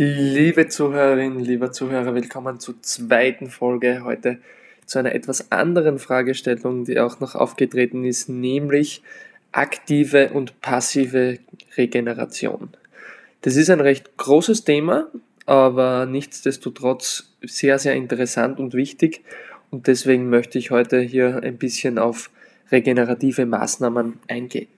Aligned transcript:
Liebe 0.00 0.68
Zuhörerinnen, 0.68 1.40
lieber 1.40 1.72
Zuhörer, 1.72 2.14
willkommen 2.14 2.60
zur 2.60 2.80
zweiten 2.82 3.50
Folge 3.50 4.04
heute 4.04 4.38
zu 4.86 5.00
einer 5.00 5.12
etwas 5.12 5.50
anderen 5.50 5.98
Fragestellung, 5.98 6.84
die 6.84 7.00
auch 7.00 7.18
noch 7.18 7.34
aufgetreten 7.34 8.04
ist, 8.04 8.28
nämlich 8.28 9.02
aktive 9.50 10.30
und 10.30 10.60
passive 10.60 11.40
Regeneration. 11.76 12.68
Das 13.40 13.56
ist 13.56 13.70
ein 13.70 13.80
recht 13.80 14.16
großes 14.18 14.62
Thema, 14.62 15.08
aber 15.46 16.06
nichtsdestotrotz 16.06 17.32
sehr, 17.42 17.80
sehr 17.80 17.94
interessant 17.94 18.60
und 18.60 18.74
wichtig 18.74 19.24
und 19.72 19.88
deswegen 19.88 20.30
möchte 20.30 20.60
ich 20.60 20.70
heute 20.70 21.00
hier 21.00 21.42
ein 21.42 21.58
bisschen 21.58 21.98
auf 21.98 22.30
regenerative 22.70 23.46
Maßnahmen 23.46 24.20
eingehen. 24.28 24.68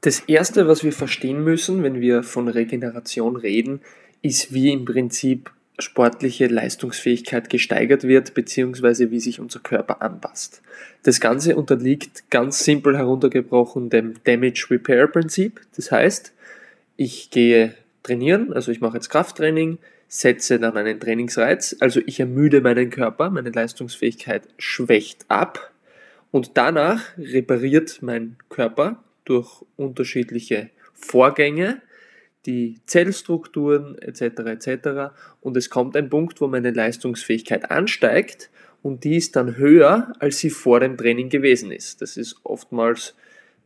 Das 0.00 0.20
Erste, 0.20 0.68
was 0.68 0.84
wir 0.84 0.92
verstehen 0.92 1.42
müssen, 1.42 1.82
wenn 1.82 2.00
wir 2.00 2.22
von 2.22 2.46
Regeneration 2.48 3.36
reden, 3.36 3.80
ist, 4.22 4.52
wie 4.52 4.72
im 4.72 4.84
Prinzip 4.84 5.50
sportliche 5.80 6.46
Leistungsfähigkeit 6.46 7.50
gesteigert 7.50 8.04
wird, 8.04 8.34
beziehungsweise 8.34 9.10
wie 9.10 9.20
sich 9.20 9.40
unser 9.40 9.60
Körper 9.60 10.02
anpasst. 10.02 10.62
Das 11.02 11.20
Ganze 11.20 11.56
unterliegt 11.56 12.30
ganz 12.30 12.64
simpel 12.64 12.96
heruntergebrochen 12.96 13.90
dem 13.90 14.14
Damage 14.24 14.66
Repair 14.70 15.06
Prinzip. 15.06 15.60
Das 15.76 15.90
heißt, 15.90 16.32
ich 16.96 17.30
gehe 17.30 17.74
trainieren, 18.02 18.52
also 18.52 18.72
ich 18.72 18.80
mache 18.80 18.96
jetzt 18.96 19.10
Krafttraining, 19.10 19.78
setze 20.08 20.58
dann 20.58 20.76
einen 20.76 20.98
Trainingsreiz, 20.98 21.76
also 21.80 22.00
ich 22.06 22.18
ermüde 22.18 22.60
meinen 22.60 22.90
Körper, 22.90 23.30
meine 23.30 23.50
Leistungsfähigkeit 23.50 24.42
schwächt 24.58 25.26
ab 25.28 25.72
und 26.30 26.52
danach 26.54 27.02
repariert 27.18 27.98
mein 28.00 28.36
Körper 28.48 29.02
durch 29.28 29.64
unterschiedliche 29.76 30.70
Vorgänge, 30.94 31.82
die 32.46 32.80
Zellstrukturen 32.86 33.98
etc. 33.98 34.22
etc. 34.46 35.14
Und 35.40 35.56
es 35.56 35.70
kommt 35.70 35.96
ein 35.96 36.08
Punkt, 36.08 36.40
wo 36.40 36.48
meine 36.48 36.70
Leistungsfähigkeit 36.70 37.70
ansteigt 37.70 38.50
und 38.82 39.04
die 39.04 39.16
ist 39.16 39.36
dann 39.36 39.56
höher, 39.56 40.12
als 40.18 40.38
sie 40.38 40.50
vor 40.50 40.80
dem 40.80 40.96
Training 40.96 41.28
gewesen 41.28 41.72
ist. 41.72 42.00
Das 42.00 42.16
ist 42.16 42.36
oftmals 42.44 43.14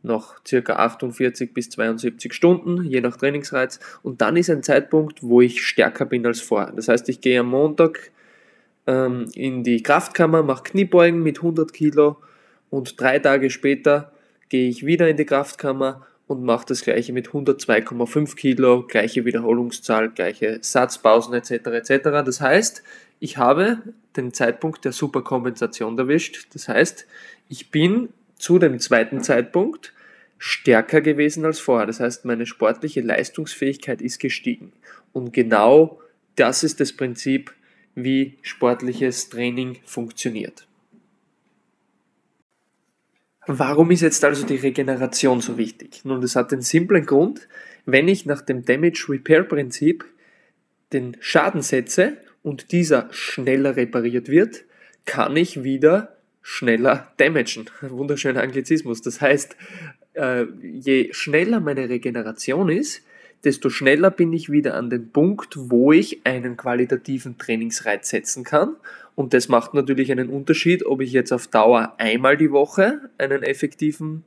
noch 0.01 0.35
circa 0.45 0.75
48 0.75 1.53
bis 1.53 1.69
72 1.69 2.33
Stunden, 2.33 2.83
je 2.83 2.99
nach 2.99 3.17
Trainingsreiz. 3.17 3.79
Und 4.01 4.21
dann 4.21 4.35
ist 4.35 4.49
ein 4.49 4.63
Zeitpunkt, 4.63 5.23
wo 5.23 5.39
ich 5.41 5.65
stärker 5.65 6.05
bin 6.05 6.25
als 6.25 6.41
vorher. 6.41 6.73
Das 6.73 6.89
heißt, 6.89 7.07
ich 7.09 7.21
gehe 7.21 7.39
am 7.39 7.49
Montag 7.49 8.11
ähm, 8.85 9.25
in 9.33 9.63
die 9.63 9.81
Kraftkammer, 9.81 10.43
mache 10.43 10.63
Kniebeugen 10.63 11.23
mit 11.23 11.37
100 11.37 11.71
Kilo 11.71 12.17
und 12.69 12.99
drei 12.99 13.19
Tage 13.19 13.49
später 13.49 14.11
gehe 14.53 14.69
ich 14.69 14.85
wieder 14.85 15.09
in 15.09 15.17
die 15.17 15.25
Kraftkammer 15.25 16.05
und 16.27 16.43
mache 16.43 16.67
das 16.67 16.83
gleiche 16.83 17.11
mit 17.11 17.29
102,5 17.29 18.35
Kilo, 18.35 18.83
gleiche 18.83 19.25
Wiederholungszahl, 19.25 20.11
gleiche 20.11 20.59
Satzpausen 20.61 21.33
etc. 21.33 21.49
etc. 21.51 22.03
Das 22.23 22.39
heißt, 22.39 22.83
ich 23.19 23.37
habe 23.37 23.79
den 24.15 24.31
Zeitpunkt 24.31 24.85
der 24.85 24.91
Superkompensation 24.91 25.97
erwischt. 25.97 26.49
Das 26.53 26.67
heißt, 26.67 27.07
ich 27.49 27.71
bin 27.71 28.09
zu 28.37 28.59
dem 28.59 28.77
zweiten 28.77 29.23
Zeitpunkt 29.23 29.91
stärker 30.37 31.01
gewesen 31.01 31.45
als 31.45 31.59
vorher. 31.59 31.87
Das 31.87 31.99
heißt, 31.99 32.23
meine 32.23 32.45
sportliche 32.45 33.01
Leistungsfähigkeit 33.01 34.03
ist 34.03 34.19
gestiegen. 34.19 34.71
Und 35.13 35.33
genau 35.33 35.99
das 36.35 36.63
ist 36.63 36.79
das 36.79 36.93
Prinzip, 36.93 37.55
wie 37.95 38.37
sportliches 38.43 39.29
Training 39.29 39.79
funktioniert. 39.83 40.67
Warum 43.47 43.91
ist 43.91 44.01
jetzt 44.01 44.23
also 44.23 44.45
die 44.45 44.55
Regeneration 44.55 45.41
so 45.41 45.57
wichtig? 45.57 46.05
Nun, 46.05 46.21
das 46.21 46.35
hat 46.35 46.51
den 46.51 46.61
simplen 46.61 47.05
Grund, 47.05 47.47
wenn 47.85 48.07
ich 48.07 48.25
nach 48.25 48.41
dem 48.41 48.63
Damage 48.63 49.05
Repair 49.09 49.43
Prinzip 49.43 50.05
den 50.93 51.17
Schaden 51.19 51.61
setze 51.61 52.17
und 52.41 52.71
dieser 52.71 53.07
schneller 53.11 53.75
repariert 53.75 54.29
wird, 54.29 54.63
kann 55.05 55.35
ich 55.35 55.63
wieder 55.63 56.15
schneller 56.41 57.11
damagen. 57.17 57.65
Wunderschöner 57.81 58.41
Anglizismus. 58.41 59.01
Das 59.01 59.19
heißt, 59.19 59.57
äh, 60.13 60.45
je 60.61 61.11
schneller 61.11 61.59
meine 61.59 61.89
Regeneration 61.89 62.69
ist, 62.69 63.01
desto 63.43 63.69
schneller 63.69 64.11
bin 64.11 64.31
ich 64.31 64.49
wieder 64.49 64.75
an 64.75 64.89
den 64.89 65.09
Punkt, 65.09 65.55
wo 65.57 65.91
ich 65.91 66.25
einen 66.25 66.55
qualitativen 66.55 67.37
Trainingsreiz 67.37 68.09
setzen 68.09 68.43
kann. 68.43 68.77
Und 69.15 69.33
das 69.33 69.47
macht 69.47 69.73
natürlich 69.73 70.11
einen 70.11 70.29
Unterschied, 70.29 70.85
ob 70.85 71.01
ich 71.01 71.11
jetzt 71.11 71.31
auf 71.31 71.47
Dauer 71.47 71.93
einmal 71.97 72.37
die 72.37 72.51
Woche 72.51 73.09
einen 73.17 73.43
effektiven 73.43 74.23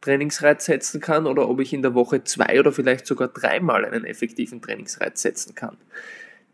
Trainingsreiz 0.00 0.64
setzen 0.64 1.00
kann 1.00 1.26
oder 1.26 1.48
ob 1.48 1.60
ich 1.60 1.72
in 1.72 1.82
der 1.82 1.94
Woche 1.94 2.24
zwei 2.24 2.58
oder 2.58 2.72
vielleicht 2.72 3.06
sogar 3.06 3.28
dreimal 3.28 3.84
einen 3.84 4.04
effektiven 4.04 4.62
Trainingsreiz 4.62 5.20
setzen 5.22 5.54
kann. 5.54 5.76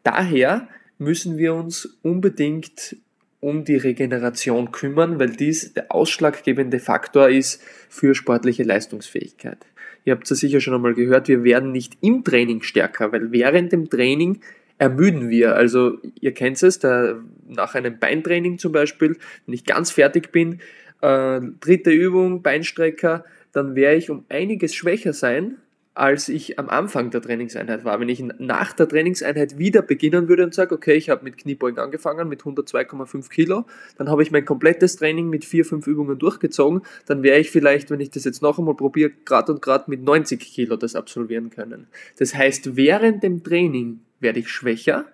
Daher 0.03 0.69
müssen 0.99 1.37
wir 1.37 1.55
uns 1.55 1.99
unbedingt 2.03 2.97
um 3.41 3.65
die 3.65 3.77
Regeneration 3.77 4.73
kümmern, 4.73 5.21
weil 5.21 5.31
dies 5.31 5.75
der 5.75 5.95
ausschlaggebende 5.95 6.81
Faktor 6.81 7.29
ist 7.29 7.63
für 7.89 8.15
sportliche 8.15 8.63
Leistungsfähigkeit. 8.63 9.59
Ihr 10.05 10.15
habt 10.15 10.31
es 10.31 10.39
sicher 10.39 10.61
schon 10.61 10.75
einmal 10.75 10.95
gehört, 10.95 11.29
wir 11.29 11.45
werden 11.45 11.73
nicht 11.73 11.99
im 12.01 12.25
Training 12.25 12.63
stärker, 12.63 13.13
weil 13.13 13.33
während 13.33 13.73
dem 13.73 13.91
Training 13.91 14.41
ermüden 14.79 15.31
wir. 15.31 15.57
Also 15.57 15.99
ihr 16.21 16.33
kennt 16.33 16.63
es, 16.63 16.79
da, 16.79 17.17
nach 17.49 17.75
einem 17.75 17.99
Beintraining 17.99 18.59
zum 18.59 18.73
Beispiel, 18.73 19.17
wenn 19.47 19.55
ich 19.55 19.65
ganz 19.65 19.91
fertig 19.91 20.33
bin, 20.33 20.61
äh, 21.01 21.41
dritte 21.61 21.91
Übung, 21.91 22.43
Beinstrecker, 22.43 23.25
dann 23.53 23.75
werde 23.75 23.97
ich 23.97 24.11
um 24.11 24.25
einiges 24.29 24.75
schwächer 24.75 25.13
sein, 25.13 25.59
als 25.97 26.29
ich 26.29 26.59
am 26.59 26.69
Anfang 26.69 27.11
der 27.11 27.23
Trainingseinheit 27.23 27.87
war. 27.87 27.99
Wenn 27.99 28.11
ich 28.11 28.23
nach 28.39 28.75
der 28.75 28.87
Trainingseinheit 28.87 29.57
wieder 29.57 29.81
beginnen 29.81 30.29
würde 30.29 30.45
und 30.45 30.53
sage, 30.53 30.75
okay, 30.75 30.93
ich 30.93 31.09
habe 31.09 31.25
mit 31.25 31.39
Kniebeugen 31.39 31.79
angefangen 31.79 32.29
mit 32.29 32.43
102,5 32.43 33.31
Kilo, 33.31 33.65
dann 33.97 34.11
habe 34.11 34.23
ich 34.23 34.31
mein 34.31 34.45
komplettes 34.45 34.97
Training 34.97 35.31
mit 35.31 35.47
vier, 35.47 35.65
fünf 35.65 35.87
Übungen 35.87 36.19
durchgezogen, 36.19 36.83
dann 37.07 37.23
wäre 37.23 37.39
ich 37.39 37.51
vielleicht, 37.51 37.91
wenn 37.91 38.01
ich 38.01 38.11
das 38.11 38.25
jetzt 38.25 38.43
noch 38.43 38.59
einmal 38.59 38.77
probiere, 38.77 39.11
gerade 39.25 39.53
und 39.53 39.63
gerade 39.63 39.85
mit 39.91 40.03
90 40.03 40.39
Kilo 40.39 40.77
das 40.77 40.95
absolvieren 40.95 41.49
können. 41.49 41.87
Das 42.19 42.35
heißt, 42.35 42.77
während 42.77 43.23
dem 43.23 43.43
Training 43.43 44.01
werde 44.21 44.41
ich 44.41 44.49
schwächer 44.49 45.07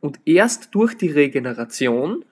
und 0.00 0.20
erst 0.24 0.74
durch 0.74 0.96
die 0.96 1.10
Regeneration 1.10 2.24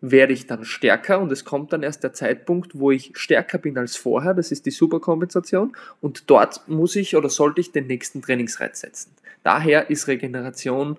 werde 0.00 0.34
ich 0.34 0.46
dann 0.46 0.64
stärker 0.64 1.20
und 1.20 1.32
es 1.32 1.44
kommt 1.44 1.72
dann 1.72 1.82
erst 1.82 2.04
der 2.04 2.12
Zeitpunkt, 2.12 2.78
wo 2.78 2.90
ich 2.90 3.12
stärker 3.14 3.58
bin 3.58 3.78
als 3.78 3.96
vorher, 3.96 4.34
das 4.34 4.52
ist 4.52 4.66
die 4.66 4.70
Superkompensation 4.70 5.74
und 6.00 6.30
dort 6.30 6.68
muss 6.68 6.96
ich 6.96 7.16
oder 7.16 7.30
sollte 7.30 7.60
ich 7.60 7.72
den 7.72 7.86
nächsten 7.86 8.22
Trainingsreiz 8.22 8.80
setzen. 8.80 9.12
Daher 9.42 9.90
ist 9.90 10.06
Regeneration 10.08 10.98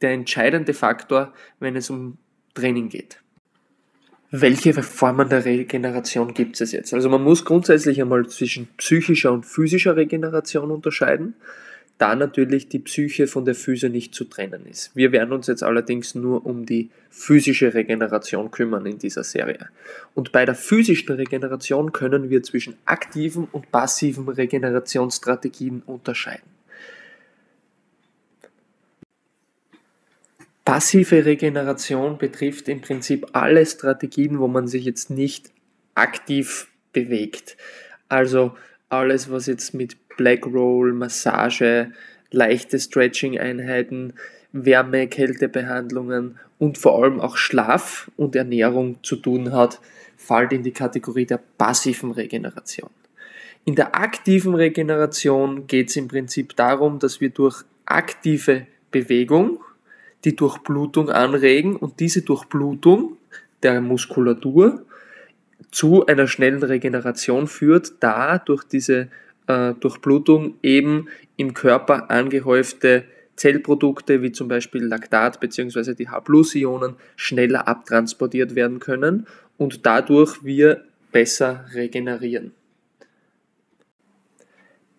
der 0.00 0.12
entscheidende 0.12 0.72
Faktor, 0.72 1.32
wenn 1.60 1.76
es 1.76 1.90
um 1.90 2.16
Training 2.54 2.88
geht. 2.88 3.20
Welche 4.30 4.74
Formen 4.82 5.28
der 5.28 5.44
Regeneration 5.44 6.34
gibt 6.34 6.60
es 6.60 6.72
jetzt? 6.72 6.92
Also 6.92 7.08
man 7.08 7.22
muss 7.22 7.44
grundsätzlich 7.44 8.00
einmal 8.00 8.26
zwischen 8.28 8.68
psychischer 8.76 9.32
und 9.32 9.46
physischer 9.46 9.96
Regeneration 9.96 10.70
unterscheiden 10.70 11.34
da 11.98 12.14
natürlich 12.14 12.68
die 12.68 12.78
Psyche 12.78 13.26
von 13.26 13.44
der 13.44 13.56
Physe 13.56 13.88
nicht 13.88 14.14
zu 14.14 14.24
trennen 14.24 14.66
ist. 14.66 14.94
Wir 14.94 15.10
werden 15.10 15.32
uns 15.32 15.48
jetzt 15.48 15.64
allerdings 15.64 16.14
nur 16.14 16.46
um 16.46 16.64
die 16.64 16.90
physische 17.10 17.74
Regeneration 17.74 18.52
kümmern 18.52 18.86
in 18.86 18.98
dieser 18.98 19.24
Serie. 19.24 19.68
Und 20.14 20.30
bei 20.30 20.44
der 20.44 20.54
physischen 20.54 21.12
Regeneration 21.12 21.92
können 21.92 22.30
wir 22.30 22.44
zwischen 22.44 22.76
aktiven 22.84 23.48
und 23.50 23.72
passiven 23.72 24.28
Regenerationsstrategien 24.28 25.82
unterscheiden. 25.86 26.58
Passive 30.64 31.24
Regeneration 31.24 32.18
betrifft 32.18 32.68
im 32.68 32.80
Prinzip 32.80 33.26
alle 33.32 33.64
Strategien, 33.66 34.38
wo 34.38 34.48
man 34.48 34.68
sich 34.68 34.84
jetzt 34.84 35.10
nicht 35.10 35.50
aktiv 35.94 36.68
bewegt. 36.92 37.56
Also 38.08 38.54
alles, 38.90 39.30
was 39.30 39.46
jetzt 39.46 39.74
mit 39.74 39.96
Black 40.18 40.44
Roll, 40.44 40.92
Massage, 40.92 41.92
leichte 42.30 42.78
Stretching-Einheiten, 42.78 44.12
Wärme, 44.52 45.08
Kältebehandlungen 45.08 46.38
und 46.58 46.76
vor 46.76 47.02
allem 47.02 47.20
auch 47.20 47.38
Schlaf 47.38 48.10
und 48.18 48.36
Ernährung 48.36 49.02
zu 49.02 49.16
tun 49.16 49.52
hat, 49.52 49.80
fällt 50.18 50.52
in 50.52 50.62
die 50.62 50.72
Kategorie 50.72 51.24
der 51.24 51.40
passiven 51.56 52.10
Regeneration. 52.10 52.90
In 53.64 53.74
der 53.74 53.94
aktiven 53.94 54.54
Regeneration 54.54 55.66
geht 55.66 55.90
es 55.90 55.96
im 55.96 56.08
Prinzip 56.08 56.56
darum, 56.56 56.98
dass 56.98 57.20
wir 57.20 57.30
durch 57.30 57.64
aktive 57.86 58.66
Bewegung 58.90 59.60
die 60.24 60.34
Durchblutung 60.34 61.10
anregen 61.10 61.76
und 61.76 62.00
diese 62.00 62.22
Durchblutung 62.22 63.16
der 63.62 63.80
Muskulatur 63.80 64.84
zu 65.70 66.06
einer 66.06 66.26
schnellen 66.26 66.62
Regeneration 66.62 67.46
führt, 67.46 67.92
da 68.00 68.38
durch 68.38 68.64
diese 68.64 69.08
äh, 69.48 69.74
Durchblutung 69.74 70.54
eben 70.62 71.08
im 71.36 71.54
Körper 71.54 72.10
angehäufte 72.10 73.04
Zellprodukte 73.36 74.22
wie 74.22 74.32
zum 74.32 74.48
Beispiel 74.48 74.84
Laktat 74.84 75.40
bzw. 75.40 75.94
die 75.94 76.08
H-Ionen 76.08 76.96
schneller 77.16 77.66
abtransportiert 77.66 78.54
werden 78.54 78.78
können 78.78 79.26
und 79.56 79.86
dadurch 79.86 80.44
wir 80.44 80.84
besser 81.12 81.64
regenerieren. 81.74 82.52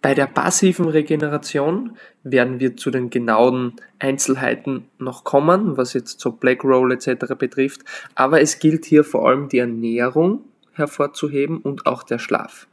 Bei 0.02 0.14
der 0.14 0.28
passiven 0.28 0.88
Regeneration 0.88 1.98
werden 2.24 2.62
wir 2.62 2.78
zu 2.78 2.90
den 2.90 3.10
genauen 3.10 3.74
Einzelheiten 4.00 4.86
noch 4.98 5.26
kommen, 5.26 5.76
was 5.76 5.94
jetzt 5.94 6.22
so 6.22 6.32
Black 6.32 6.64
Roll 6.64 6.94
etc. 6.94 7.36
betrifft. 7.38 7.82
Aber 8.16 8.40
es 8.40 8.60
gilt 8.60 8.86
hier 8.86 9.04
vor 9.04 9.28
allem 9.28 9.50
die 9.50 9.58
Ernährung 9.58 10.46
hervorzuheben 10.72 11.58
und 11.58 11.86
auch 11.86 12.04
der 12.04 12.18
Schlaf. 12.18 12.68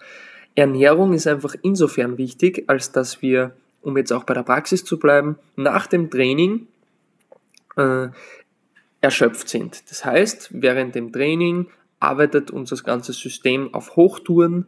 Ernährung 0.56 1.12
ist 1.12 1.26
einfach 1.26 1.54
insofern 1.62 2.18
wichtig, 2.18 2.64
als 2.66 2.90
dass 2.90 3.22
wir, 3.22 3.54
um 3.82 3.96
jetzt 3.96 4.12
auch 4.12 4.24
bei 4.24 4.34
der 4.34 4.42
Praxis 4.42 4.84
zu 4.84 4.98
bleiben, 4.98 5.38
nach 5.54 5.86
dem 5.86 6.10
Training 6.10 6.66
äh, 7.76 8.08
erschöpft 9.00 9.48
sind. 9.48 9.88
Das 9.90 10.04
heißt, 10.04 10.50
während 10.52 10.94
dem 10.94 11.12
Training 11.12 11.66
arbeitet 12.00 12.50
unser 12.50 12.76
ganzes 12.82 13.18
System 13.18 13.72
auf 13.74 13.96
Hochtouren 13.96 14.66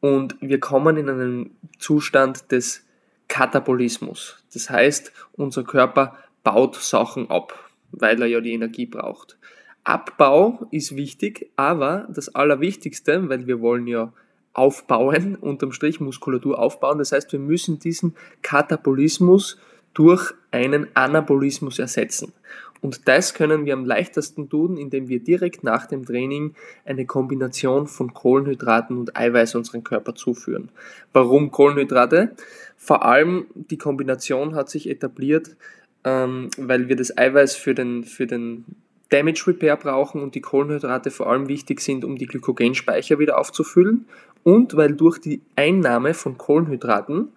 und 0.00 0.36
wir 0.40 0.60
kommen 0.60 0.96
in 0.96 1.08
einen 1.08 1.56
Zustand 1.78 2.50
des 2.50 2.84
Katabolismus. 3.28 4.42
Das 4.52 4.70
heißt, 4.70 5.12
unser 5.32 5.62
Körper 5.62 6.16
baut 6.42 6.76
Sachen 6.76 7.30
ab, 7.30 7.70
weil 7.92 8.20
er 8.20 8.28
ja 8.28 8.40
die 8.40 8.52
Energie 8.52 8.86
braucht. 8.86 9.38
Abbau 9.84 10.66
ist 10.70 10.96
wichtig, 10.96 11.50
aber 11.56 12.08
das 12.10 12.34
Allerwichtigste, 12.34 13.28
weil 13.28 13.46
wir 13.46 13.60
wollen 13.60 13.86
ja 13.86 14.12
aufbauen, 14.58 15.36
unterm 15.36 15.72
Strich 15.72 16.00
Muskulatur 16.00 16.58
aufbauen. 16.58 16.98
Das 16.98 17.12
heißt, 17.12 17.32
wir 17.32 17.38
müssen 17.38 17.78
diesen 17.78 18.14
Katabolismus 18.42 19.58
durch 19.94 20.32
einen 20.50 20.88
Anabolismus 20.94 21.78
ersetzen. 21.78 22.32
Und 22.80 23.08
das 23.08 23.34
können 23.34 23.64
wir 23.64 23.72
am 23.72 23.84
leichtesten 23.84 24.48
tun, 24.48 24.76
indem 24.76 25.08
wir 25.08 25.20
direkt 25.20 25.64
nach 25.64 25.86
dem 25.86 26.04
Training 26.06 26.54
eine 26.84 27.06
Kombination 27.06 27.86
von 27.86 28.14
Kohlenhydraten 28.14 28.96
und 28.96 29.16
Eiweiß 29.16 29.56
unseren 29.56 29.82
Körper 29.82 30.14
zuführen. 30.14 30.70
Warum 31.12 31.50
Kohlenhydrate? 31.50 32.32
Vor 32.76 33.04
allem 33.04 33.46
die 33.54 33.78
Kombination 33.78 34.54
hat 34.54 34.70
sich 34.70 34.88
etabliert, 34.88 35.56
ähm, 36.04 36.50
weil 36.56 36.88
wir 36.88 36.94
das 36.94 37.16
Eiweiß 37.16 37.56
für 37.56 37.74
den, 37.74 38.04
für 38.04 38.28
den 38.28 38.64
Damage 39.10 39.44
Repair 39.46 39.76
brauchen 39.76 40.20
und 40.20 40.34
die 40.34 40.40
Kohlenhydrate 40.40 41.10
vor 41.10 41.28
allem 41.28 41.48
wichtig 41.48 41.80
sind, 41.80 42.04
um 42.04 42.16
die 42.16 42.26
Glykogenspeicher 42.26 43.18
wieder 43.18 43.38
aufzufüllen 43.38 44.06
und 44.42 44.76
weil 44.76 44.94
durch 44.94 45.18
die 45.18 45.40
Einnahme 45.56 46.14
von 46.14 46.38
Kohlenhydraten 46.38 47.32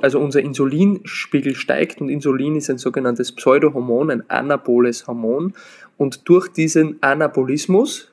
also 0.00 0.18
unser 0.18 0.40
Insulinspiegel 0.40 1.54
steigt 1.54 2.00
und 2.00 2.08
Insulin 2.08 2.56
ist 2.56 2.70
ein 2.70 2.78
sogenanntes 2.78 3.32
Pseudohormon, 3.32 4.10
ein 4.10 4.30
anaboles 4.30 5.06
Hormon 5.06 5.52
und 5.98 6.26
durch 6.26 6.48
diesen 6.48 7.02
Anabolismus 7.02 8.10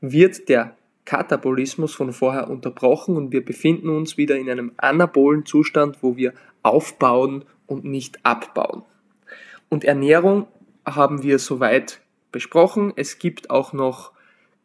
wird 0.00 0.48
der 0.48 0.74
Katabolismus 1.04 1.94
von 1.94 2.12
vorher 2.12 2.48
unterbrochen 2.48 3.16
und 3.16 3.30
wir 3.30 3.44
befinden 3.44 3.90
uns 3.90 4.16
wieder 4.16 4.36
in 4.36 4.48
einem 4.48 4.72
anabolen 4.78 5.44
Zustand, 5.44 5.98
wo 6.02 6.16
wir 6.16 6.32
aufbauen 6.62 7.44
und 7.66 7.84
nicht 7.84 8.18
abbauen. 8.24 8.82
Und 9.68 9.84
Ernährung 9.84 10.46
haben 10.84 11.22
wir 11.22 11.38
soweit 11.38 12.00
besprochen. 12.36 12.92
Es 12.96 13.18
gibt 13.18 13.48
auch 13.48 13.72
noch 13.72 14.12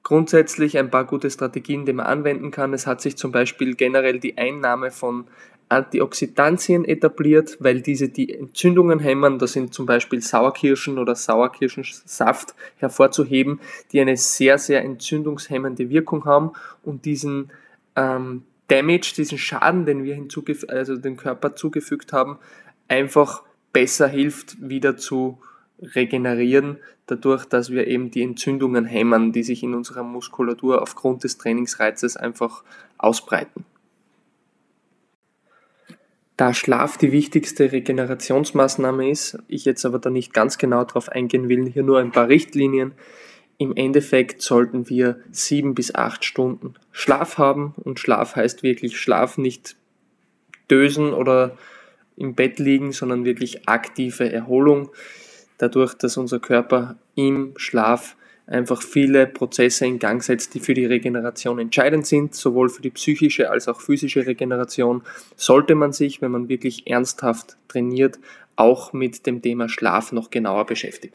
grundsätzlich 0.03 0.77
ein 0.77 0.89
paar 0.89 1.05
gute 1.05 1.31
Strategien, 1.31 1.85
die 1.85 1.93
man 1.93 2.05
anwenden 2.05 2.51
kann. 2.51 2.73
Es 2.73 2.85
hat 2.85 2.99
sich 2.99 3.15
zum 3.15 3.31
Beispiel 3.31 3.75
generell 3.75 4.19
die 4.19 4.37
Einnahme 4.37 4.91
von 4.91 5.23
Antioxidantien 5.69 6.83
etabliert, 6.83 7.55
weil 7.61 7.79
diese 7.79 8.09
die 8.09 8.33
Entzündungen 8.33 8.99
hämmern. 8.99 9.39
Da 9.39 9.47
sind 9.47 9.73
zum 9.73 9.85
Beispiel 9.85 10.19
Sauerkirschen 10.19 10.99
oder 10.99 11.15
Sauerkirschensaft 11.15 12.55
hervorzuheben, 12.75 13.61
die 13.93 14.01
eine 14.01 14.17
sehr, 14.17 14.57
sehr 14.57 14.83
entzündungshemmende 14.83 15.89
Wirkung 15.89 16.25
haben 16.25 16.51
und 16.83 17.05
diesen 17.05 17.51
ähm, 17.95 18.43
Damage, 18.67 19.13
diesen 19.15 19.37
Schaden, 19.37 19.85
den 19.85 20.03
wir 20.03 20.21
also 20.67 20.97
dem 20.97 21.15
Körper 21.15 21.55
zugefügt 21.55 22.11
haben, 22.11 22.37
einfach 22.89 23.43
besser 23.71 24.09
hilft, 24.09 24.57
wieder 24.59 24.97
zu 24.97 25.39
regenerieren, 25.81 26.77
dadurch, 27.07 27.45
dass 27.45 27.71
wir 27.71 27.87
eben 27.87 28.11
die 28.11 28.21
Entzündungen 28.21 28.85
hämmern, 28.85 29.31
die 29.31 29.43
sich 29.43 29.63
in 29.63 29.73
unserer 29.73 30.03
Muskulatur 30.03 30.81
aufgrund 30.81 31.23
des 31.23 31.37
Trainingsreizes 31.37 32.17
einfach 32.17 32.63
ausbreiten. 32.97 33.65
Da 36.37 36.53
Schlaf 36.53 36.97
die 36.97 37.11
wichtigste 37.11 37.71
Regenerationsmaßnahme 37.71 39.09
ist, 39.11 39.37
ich 39.47 39.65
jetzt 39.65 39.85
aber 39.85 39.99
da 39.99 40.09
nicht 40.09 40.33
ganz 40.33 40.57
genau 40.57 40.83
darauf 40.83 41.09
eingehen 41.09 41.49
will, 41.49 41.69
hier 41.69 41.83
nur 41.83 41.99
ein 41.99 42.11
paar 42.11 42.29
Richtlinien. 42.29 42.93
Im 43.59 43.75
Endeffekt 43.75 44.41
sollten 44.41 44.89
wir 44.89 45.19
sieben 45.31 45.75
bis 45.75 45.93
acht 45.93 46.25
Stunden 46.25 46.73
Schlaf 46.91 47.37
haben 47.37 47.75
und 47.83 47.99
Schlaf 47.99 48.35
heißt 48.35 48.63
wirklich 48.63 48.97
Schlaf, 48.97 49.37
nicht 49.37 49.75
dösen 50.71 51.13
oder 51.13 51.57
im 52.17 52.33
Bett 52.33 52.57
liegen, 52.57 52.91
sondern 52.91 53.23
wirklich 53.23 53.67
aktive 53.67 54.31
Erholung. 54.31 54.89
Dadurch, 55.61 55.93
dass 55.93 56.17
unser 56.17 56.39
Körper 56.39 56.95
im 57.13 57.53
Schlaf 57.55 58.15
einfach 58.47 58.81
viele 58.81 59.27
Prozesse 59.27 59.85
in 59.85 59.99
Gang 59.99 60.23
setzt, 60.23 60.55
die 60.55 60.59
für 60.59 60.73
die 60.73 60.87
Regeneration 60.87 61.59
entscheidend 61.59 62.07
sind, 62.07 62.33
sowohl 62.33 62.67
für 62.69 62.81
die 62.81 62.89
psychische 62.89 63.51
als 63.51 63.67
auch 63.67 63.79
physische 63.79 64.25
Regeneration, 64.25 65.03
sollte 65.35 65.75
man 65.75 65.93
sich, 65.93 66.19
wenn 66.19 66.31
man 66.31 66.49
wirklich 66.49 66.87
ernsthaft 66.87 67.57
trainiert, 67.67 68.17
auch 68.55 68.91
mit 68.91 69.27
dem 69.27 69.43
Thema 69.43 69.69
Schlaf 69.69 70.11
noch 70.11 70.31
genauer 70.31 70.65
beschäftigen. 70.65 71.13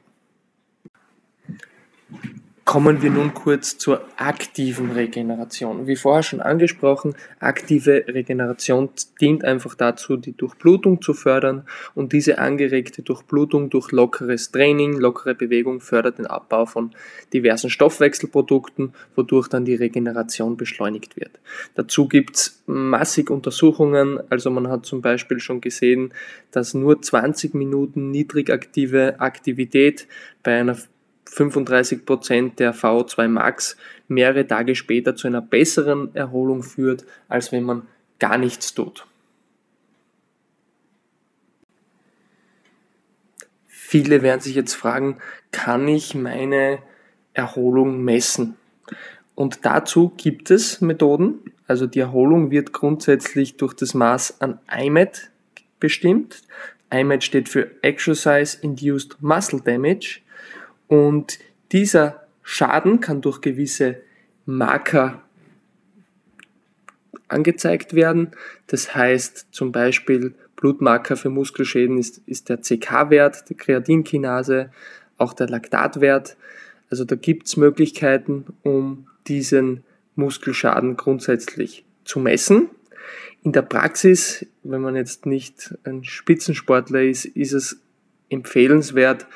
Kommen 2.67 3.01
wir 3.01 3.13
nun 3.13 3.33
kurz 3.33 3.79
zur 3.79 4.01
aktiven 4.17 4.91
Regeneration. 4.91 5.87
Wie 5.87 5.95
vorher 5.95 6.25
schon 6.25 6.41
angesprochen, 6.41 7.15
aktive 7.39 8.07
Regeneration 8.09 8.89
dient 9.21 9.45
einfach 9.45 9.77
dazu, 9.77 10.17
die 10.17 10.37
Durchblutung 10.37 11.01
zu 11.01 11.15
fördern 11.15 11.63
und 11.95 12.13
diese 12.13 12.39
angeregte 12.39 13.03
Durchblutung 13.03 13.71
durch 13.71 13.93
lockeres 13.93 14.51
Training, 14.51 14.99
lockere 14.99 15.37
Bewegung 15.37 15.79
fördert 15.79 16.19
den 16.19 16.27
Abbau 16.27 16.67
von 16.67 16.91
diversen 17.33 17.71
Stoffwechselprodukten, 17.71 18.95
wodurch 19.15 19.47
dann 19.47 19.65
die 19.65 19.77
Regeneration 19.77 20.57
beschleunigt 20.57 21.17
wird. 21.17 21.39
Dazu 21.77 22.09
gibt's 22.09 22.65
massig 22.67 23.31
Untersuchungen, 23.31 24.19
also 24.29 24.51
man 24.51 24.67
hat 24.67 24.87
zum 24.87 25.03
Beispiel 25.03 25.39
schon 25.39 25.61
gesehen, 25.61 26.13
dass 26.51 26.75
nur 26.75 27.01
20 27.01 27.55
Minuten 27.55 28.11
niedrigaktive 28.11 29.21
Aktivität 29.21 30.09
bei 30.43 30.59
einer 30.59 30.77
35% 31.29 32.57
der 32.57 32.75
VO2 32.75 33.29
Max 33.29 33.77
mehrere 34.09 34.47
Tage 34.47 34.75
später 34.75 35.17
zu 35.17 35.27
einer 35.27 35.43
besseren 35.43 36.15
Erholung 36.15 36.63
führt, 36.63 37.05
als 37.29 37.53
wenn 37.53 37.65
man 37.65 37.83
gar 38.19 38.39
nichts 38.39 38.75
tut. 38.75 39.07
Viele 43.67 44.23
werden 44.23 44.41
sich 44.41 44.57
jetzt 44.57 44.75
fragen, 44.75 45.19
kann 45.53 45.87
ich 45.87 46.15
meine 46.15 46.81
Erholung 47.35 48.03
messen? 48.03 48.57
Und 49.37 49.65
dazu 49.65 50.13
gibt 50.17 50.51
es 50.51 50.81
Methoden. 50.81 51.53
Also 51.69 51.87
die 51.87 52.01
Erholung 52.01 52.51
wird 52.51 52.73
grundsätzlich 52.73 53.57
durch 53.57 53.75
das 53.75 53.95
Maß 53.95 54.41
an 54.41 54.59
IMAD 54.77 55.31
bestimmt. 55.79 56.43
IMAD 56.91 57.23
steht 57.23 57.49
für 57.49 57.71
Exercise 57.83 58.59
Induced 58.61 59.21
Muscle 59.21 59.61
Damage. 59.61 60.21
Und 60.89 61.39
dieser 61.73 62.27
Schaden 62.43 63.01
kann 63.01 63.21
durch 63.21 63.41
gewisse 63.41 64.03
Marker 64.45 65.23
angezeigt 67.29 67.95
werden. 67.95 68.31
Das 68.69 68.95
heißt 68.95 69.49
zum 69.51 69.73
Beispiel 69.73 70.35
Blutmarker 70.55 71.17
für 71.17 71.31
Muskelschäden 71.31 71.99
ist, 71.99 72.23
ist 72.27 72.49
der 72.49 72.59
CK-Wert, 72.59 73.49
die 73.51 73.55
Kreatinkinase, 73.55 74.71
auch 75.19 75.33
der 75.33 75.49
Laktatwert. 75.49 76.37
Also 76.91 77.05
da 77.05 77.17
gibt 77.17 77.47
es 77.47 77.57
Möglichkeiten, 77.57 78.47
um 78.63 79.09
diesen 79.27 79.85
Muskelschaden 80.15 80.97
grundsätzlich 80.97 81.85
zu 82.05 82.21
messen. 82.21 82.69
In 83.43 83.53
der 83.53 83.63
Praxis, 83.63 84.47
wenn 84.63 84.81
man 84.81 84.97
jetzt 84.97 85.27
nicht 85.27 85.75
ein 85.85 86.05
Spitzensportler 86.05 87.03
ist, 87.03 87.27
ist 87.27 87.53
es 87.53 87.81
empfehlenswert, 88.29 89.27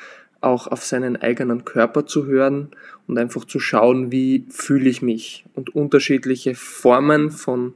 auch 0.41 0.67
auf 0.67 0.83
seinen 0.83 1.15
eigenen 1.15 1.65
Körper 1.65 2.05
zu 2.05 2.25
hören 2.25 2.69
und 3.07 3.17
einfach 3.17 3.45
zu 3.45 3.59
schauen, 3.59 4.11
wie 4.11 4.45
fühle 4.49 4.89
ich 4.89 5.01
mich. 5.01 5.45
Und 5.53 5.75
unterschiedliche 5.75 6.55
Formen 6.55 7.31
von 7.31 7.73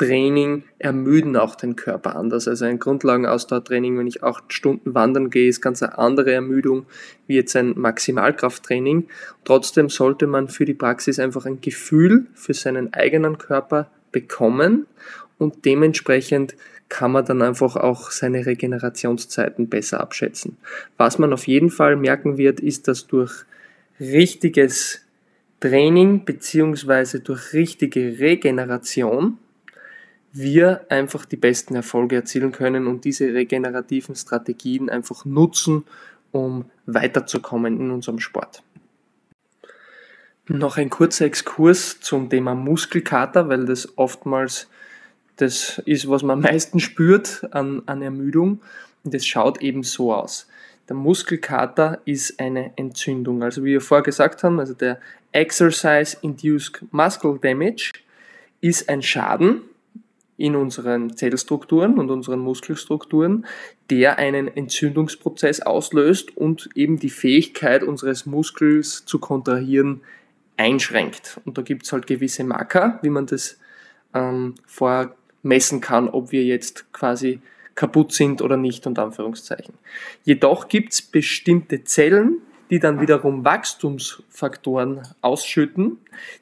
Training 0.00 0.64
ermüden 0.78 1.36
auch 1.36 1.54
den 1.54 1.76
Körper 1.76 2.16
anders. 2.16 2.48
Also 2.48 2.64
ein 2.64 2.78
Grundlagenausdauertraining, 2.78 3.98
wenn 3.98 4.06
ich 4.06 4.24
acht 4.24 4.50
Stunden 4.50 4.94
wandern 4.94 5.28
gehe, 5.28 5.48
ist 5.48 5.60
ganz 5.60 5.82
eine 5.82 5.98
andere 5.98 6.32
Ermüdung 6.32 6.86
wie 7.26 7.34
jetzt 7.34 7.54
ein 7.54 7.78
Maximalkrafttraining. 7.78 9.08
Trotzdem 9.44 9.90
sollte 9.90 10.26
man 10.26 10.48
für 10.48 10.64
die 10.64 10.72
Praxis 10.72 11.18
einfach 11.18 11.44
ein 11.44 11.60
Gefühl 11.60 12.26
für 12.32 12.54
seinen 12.54 12.94
eigenen 12.94 13.36
Körper 13.36 13.90
bekommen 14.10 14.86
und 15.36 15.66
dementsprechend 15.66 16.56
kann 16.90 17.12
man 17.12 17.24
dann 17.24 17.40
einfach 17.40 17.76
auch 17.76 18.10
seine 18.10 18.44
Regenerationszeiten 18.44 19.68
besser 19.68 20.00
abschätzen. 20.00 20.58
Was 20.98 21.18
man 21.18 21.32
auf 21.32 21.46
jeden 21.46 21.70
Fall 21.70 21.96
merken 21.96 22.36
wird, 22.36 22.60
ist, 22.60 22.88
dass 22.88 23.06
durch 23.06 23.44
richtiges 23.98 25.00
Training 25.60 26.24
beziehungsweise 26.24 27.20
durch 27.20 27.52
richtige 27.54 28.18
Regeneration 28.18 29.38
wir 30.32 30.84
einfach 30.88 31.24
die 31.24 31.36
besten 31.36 31.74
Erfolge 31.74 32.16
erzielen 32.16 32.52
können 32.52 32.86
und 32.86 33.04
diese 33.04 33.32
regenerativen 33.34 34.14
Strategien 34.14 34.90
einfach 34.90 35.24
nutzen, 35.24 35.84
um 36.32 36.66
weiterzukommen 36.86 37.80
in 37.80 37.90
unserem 37.90 38.18
Sport. 38.18 38.62
Noch 40.48 40.76
ein 40.76 40.90
kurzer 40.90 41.26
Exkurs 41.26 42.00
zum 42.00 42.28
Thema 42.30 42.54
Muskelkater, 42.54 43.48
weil 43.48 43.64
das 43.66 43.96
oftmals 43.96 44.68
das 45.36 45.80
ist, 45.86 46.08
was 46.08 46.22
man 46.22 46.38
am 46.38 46.40
meisten 46.40 46.80
spürt 46.80 47.48
an, 47.52 47.82
an 47.86 48.02
Ermüdung. 48.02 48.60
Und 49.04 49.14
das 49.14 49.26
schaut 49.26 49.62
eben 49.62 49.82
so 49.82 50.12
aus. 50.12 50.46
Der 50.88 50.96
Muskelkater 50.96 52.00
ist 52.04 52.40
eine 52.40 52.72
Entzündung. 52.76 53.42
Also 53.42 53.62
wie 53.62 53.72
wir 53.72 53.80
vorher 53.80 54.02
gesagt 54.02 54.42
haben, 54.42 54.58
also 54.58 54.74
der 54.74 55.00
Exercise-Induced 55.32 56.82
Muscle 56.90 57.38
Damage 57.40 57.92
ist 58.60 58.88
ein 58.88 59.00
Schaden 59.02 59.62
in 60.36 60.56
unseren 60.56 61.16
Zellstrukturen 61.16 61.98
und 61.98 62.10
unseren 62.10 62.40
Muskelstrukturen, 62.40 63.46
der 63.90 64.18
einen 64.18 64.48
Entzündungsprozess 64.48 65.60
auslöst 65.60 66.36
und 66.36 66.70
eben 66.74 66.98
die 66.98 67.10
Fähigkeit 67.10 67.82
unseres 67.82 68.26
Muskels 68.26 69.04
zu 69.04 69.18
kontrahieren 69.18 70.00
einschränkt. 70.56 71.40
Und 71.44 71.56
da 71.56 71.62
gibt 71.62 71.84
es 71.84 71.92
halt 71.92 72.06
gewisse 72.06 72.44
Marker, 72.44 72.98
wie 73.02 73.10
man 73.10 73.26
das 73.26 73.58
ähm, 74.14 74.54
vorher 74.66 75.14
messen 75.42 75.80
kann, 75.80 76.08
ob 76.08 76.32
wir 76.32 76.44
jetzt 76.44 76.92
quasi 76.92 77.40
kaputt 77.74 78.12
sind 78.12 78.42
oder 78.42 78.56
nicht, 78.56 78.86
unter 78.86 79.04
Anführungszeichen. 79.04 79.74
Jedoch 80.24 80.68
gibt 80.68 80.92
es 80.92 81.02
bestimmte 81.02 81.84
Zellen, 81.84 82.38
die 82.70 82.78
dann 82.78 83.00
wiederum 83.00 83.44
Wachstumsfaktoren 83.44 85.02
ausschütten, 85.22 85.98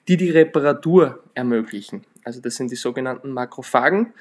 die 0.09 0.17
die 0.17 0.31
Reparatur 0.31 1.23
ermöglichen. 1.35 2.05
Also 2.25 2.40
das 2.40 2.57
sind 2.57 2.71
die 2.71 2.76
sogenannten 2.76 3.31
Makrophagen 3.31 4.12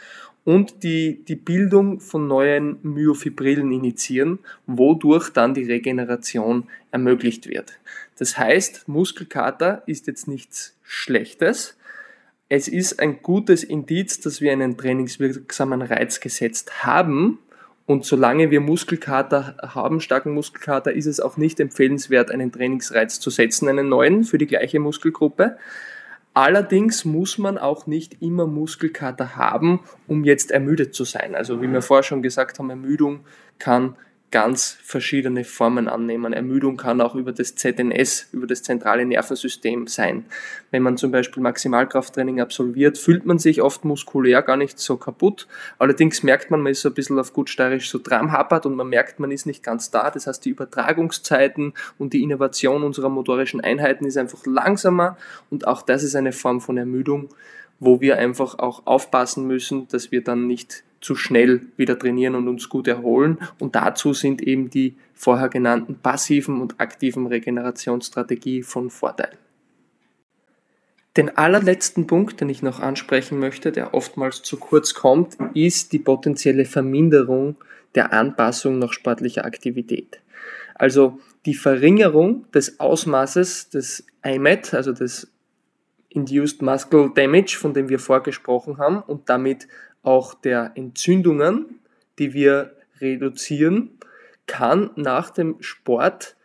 und 0.46 0.84
die 0.84 1.26
die 1.28 1.36
Bildung 1.36 2.00
von 2.00 2.28
neuen 2.28 2.78
Myofibrillen 2.82 3.72
initiieren, 3.72 4.40
wodurch 4.66 5.30
dann 5.30 5.54
die 5.54 5.66
Regeneration 5.66 6.70
ermöglicht 6.92 7.48
wird. 7.48 7.74
Das 8.18 8.38
heißt, 8.38 8.88
Muskelkater 8.88 9.84
ist 9.88 10.08
jetzt 10.08 10.28
nichts 10.28 10.76
Schlechtes. 10.84 11.77
Es 12.50 12.70
ist 12.70 13.02
ein 13.02 13.22
gutes 13.22 13.64
Indiz, 13.64 14.22
dass 14.22 14.40
wir 14.40 14.54
einen 14.54 14.78
trainingswirksamen 14.78 15.82
Reiz 15.82 16.22
gesetzt 16.22 16.86
haben. 16.86 17.40
Und 17.86 18.06
solange 18.06 18.52
wir 18.52 18.62
Muskelkater 18.62 19.58
haben, 19.62 20.00
starken 20.00 20.34
Muskelkater, 20.34 20.94
ist 20.94 21.08
es 21.08 21.20
auch 21.20 21.36
nicht 21.36 21.60
empfehlenswert, 21.60 22.32
einen 22.32 22.52
Trainingsreiz 22.52 23.20
zu 23.20 23.30
setzen, 23.30 23.68
einen 23.68 23.90
neuen 23.90 24.24
für 24.24 24.38
die 24.38 24.48
gleiche 24.48 24.80
Muskelgruppe. 24.80 25.58
Allerdings 26.34 27.04
muss 27.04 27.38
man 27.38 27.58
auch 27.58 27.88
nicht 27.88 28.22
immer 28.22 28.46
Muskelkater 28.46 29.36
haben, 29.36 29.82
um 30.08 30.24
jetzt 30.24 30.52
ermüdet 30.52 30.94
zu 30.94 31.04
sein. 31.04 31.36
Also 31.36 31.62
wie 31.62 31.72
wir 31.72 31.82
vorher 31.82 32.04
schon 32.04 32.22
gesagt 32.22 32.60
haben, 32.60 32.70
Ermüdung 32.70 33.22
kann 33.60 33.96
ganz 34.30 34.78
verschiedene 34.84 35.46
Formen 35.46 35.88
annehmen. 35.88 36.34
Ermüdung 36.34 36.76
kann 36.76 37.00
auch 37.00 37.16
über 37.16 37.32
das 37.32 37.56
ZNS, 37.56 38.28
über 38.34 38.46
das 38.46 38.62
zentrale 38.62 39.06
Nervensystem 39.06 39.88
sein. 39.88 40.26
Wenn 40.70 40.84
man 40.84 40.98
zum 40.98 41.12
Beispiel 41.12 41.42
Maximalkrafttraining 41.42 42.42
absolviert, 42.42 42.98
fühlt 42.98 43.26
man 43.26 43.40
sich 43.40 43.62
oft 43.62 43.86
muskulär 43.86 44.42
gar 44.42 44.58
nicht 44.58 44.80
so 44.80 44.98
kaputt. 44.98 45.48
Allerdings 45.80 46.24
merkt 46.24 46.52
man, 46.52 46.62
man 46.62 46.74
ist 46.74 46.82
so 46.82 46.90
ein 46.90 46.94
bisschen 46.94 47.18
auf 47.20 47.32
gut 47.32 47.50
steirisch 47.50 47.90
so 47.90 48.00
dramhappert 48.00 48.66
und 48.66 48.76
man 48.76 48.90
merkt, 48.90 49.20
man 49.20 49.32
ist 49.32 49.46
nicht 49.46 49.64
ganz 49.64 49.92
da. 49.92 50.12
Das 50.12 50.28
heißt, 50.28 50.44
die 50.44 50.50
Übertragungszeiten 50.50 51.74
und 51.98 52.12
die 52.12 52.22
Innovation 52.22 52.84
unserer 52.84 53.10
motorischen 53.10 53.62
Einheiten 53.62 54.06
ist 54.06 54.18
einfach 54.18 54.46
langsamer 54.46 55.18
und 55.50 55.68
auch 55.68 55.82
das 55.82 56.04
ist 56.04 56.16
eine 56.16 56.34
Form 56.34 56.60
von 56.60 56.78
Ermüdung, 56.78 57.30
wo 57.80 58.02
wir 58.02 58.18
einfach 58.18 58.60
auch 58.60 58.86
aufpassen 58.86 59.48
müssen, 59.48 59.88
dass 59.90 60.12
wir 60.12 60.24
dann 60.24 60.48
nicht 60.48 60.84
zu 61.02 61.16
schnell 61.16 61.62
wieder 61.78 61.98
trainieren 61.98 62.36
und 62.36 62.48
uns 62.48 62.70
gut 62.70 62.88
erholen. 62.88 63.38
Und 63.60 63.76
dazu 63.76 64.14
sind 64.14 64.42
eben 64.42 64.70
die 64.70 64.96
vorher 65.14 65.50
genannten 65.50 65.96
passiven 65.96 66.62
und 66.62 66.80
aktiven 66.80 67.28
Regenerationsstrategie 67.28 68.64
von 68.64 68.90
Vorteil. 68.90 69.38
Den 71.16 71.36
allerletzten 71.36 72.06
Punkt, 72.06 72.42
den 72.42 72.50
ich 72.50 72.62
noch 72.62 72.80
ansprechen 72.80 73.40
möchte, 73.40 73.72
der 73.72 73.96
oftmals 73.96 74.44
zu 74.44 74.58
kurz 74.58 74.94
kommt, 74.94 75.38
ist 75.56 75.92
die 75.94 76.00
potenzielle 76.00 76.66
Verminderung 76.66 77.56
der 77.96 78.14
Anpassung 78.14 78.78
nach 78.78 78.94
sportlicher 78.94 79.46
Aktivität. 79.46 80.22
Also 80.76 81.20
die 81.48 81.56
Verringerung 81.56 82.46
des 82.52 82.80
Ausmaßes 82.80 83.70
des 83.70 84.06
IMAT, 84.24 84.76
also 84.76 84.92
des 84.92 85.32
Induced 86.10 86.62
Muscle 86.62 87.12
Damage, 87.14 87.58
von 87.58 87.74
dem 87.74 87.90
wir 87.90 88.00
vorgesprochen 88.00 88.78
haben, 88.78 89.02
und 89.02 89.30
damit 89.30 89.68
auch 90.04 90.34
der 90.34 90.72
Entzündungen, 90.76 91.80
die 92.20 92.34
wir 92.34 92.76
reduzieren, 93.00 93.92
kann 94.46 94.92
nach 94.96 95.30
dem 95.30 95.58
Sport 95.60 96.36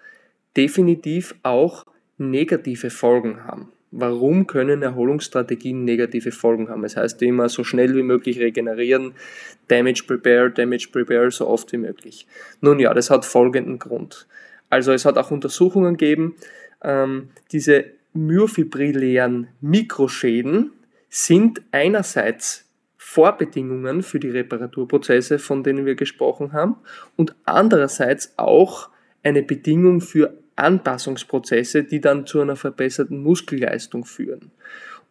definitiv 0.57 1.35
auch 1.43 1.87
negative 2.19 2.91
Folgen 2.91 3.45
haben. 3.45 3.73
Warum 3.95 4.47
können 4.47 4.83
Erholungsstrategien 4.83 5.85
negative 5.85 6.33
Folgen 6.33 6.71
haben? 6.71 6.83
Das 6.83 6.97
heißt 6.97 7.21
immer 7.23 7.49
so 7.51 7.63
schnell 7.63 7.95
wie 7.95 8.03
möglich 8.03 8.41
regenerieren, 8.41 9.13
Damage 9.69 10.05
Prepare, 10.07 10.51
Damage 10.51 10.89
Prepare 10.91 11.31
so 11.31 11.47
oft 11.47 11.73
wie 11.73 11.77
möglich. 11.77 12.27
Nun 12.63 12.79
ja, 12.79 12.95
das 12.95 13.11
hat 13.11 13.27
folgenden 13.27 13.79
Grund. 13.79 14.27
Also 14.71 14.93
es 14.93 15.05
hat 15.05 15.19
auch 15.19 15.31
Untersuchungen 15.31 15.99
gegeben, 15.99 16.37
ähm, 16.83 17.29
diese 17.53 17.85
myofibrillären 18.15 19.49
Mikroschäden 19.61 20.73
sind 21.09 21.63
einerseits 21.73 22.69
Vorbedingungen 22.97 24.03
für 24.03 24.21
die 24.21 24.31
Reparaturprozesse, 24.31 25.39
von 25.39 25.63
denen 25.63 25.85
wir 25.85 25.97
gesprochen 25.97 26.53
haben, 26.53 26.77
und 27.17 27.35
andererseits 27.45 28.35
auch 28.39 28.89
eine 29.23 29.43
Bedingung 29.43 30.01
für 30.01 30.39
Anpassungsprozesse, 30.57 31.85
die 31.85 32.01
dann 32.01 32.27
zu 32.27 32.41
einer 32.41 32.57
verbesserten 32.57 33.23
Muskelleistung 33.23 34.05
führen. 34.05 34.51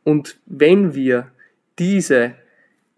Und 0.03 0.39
wenn 0.46 0.96
wir 0.96 1.27
diese 1.77 2.36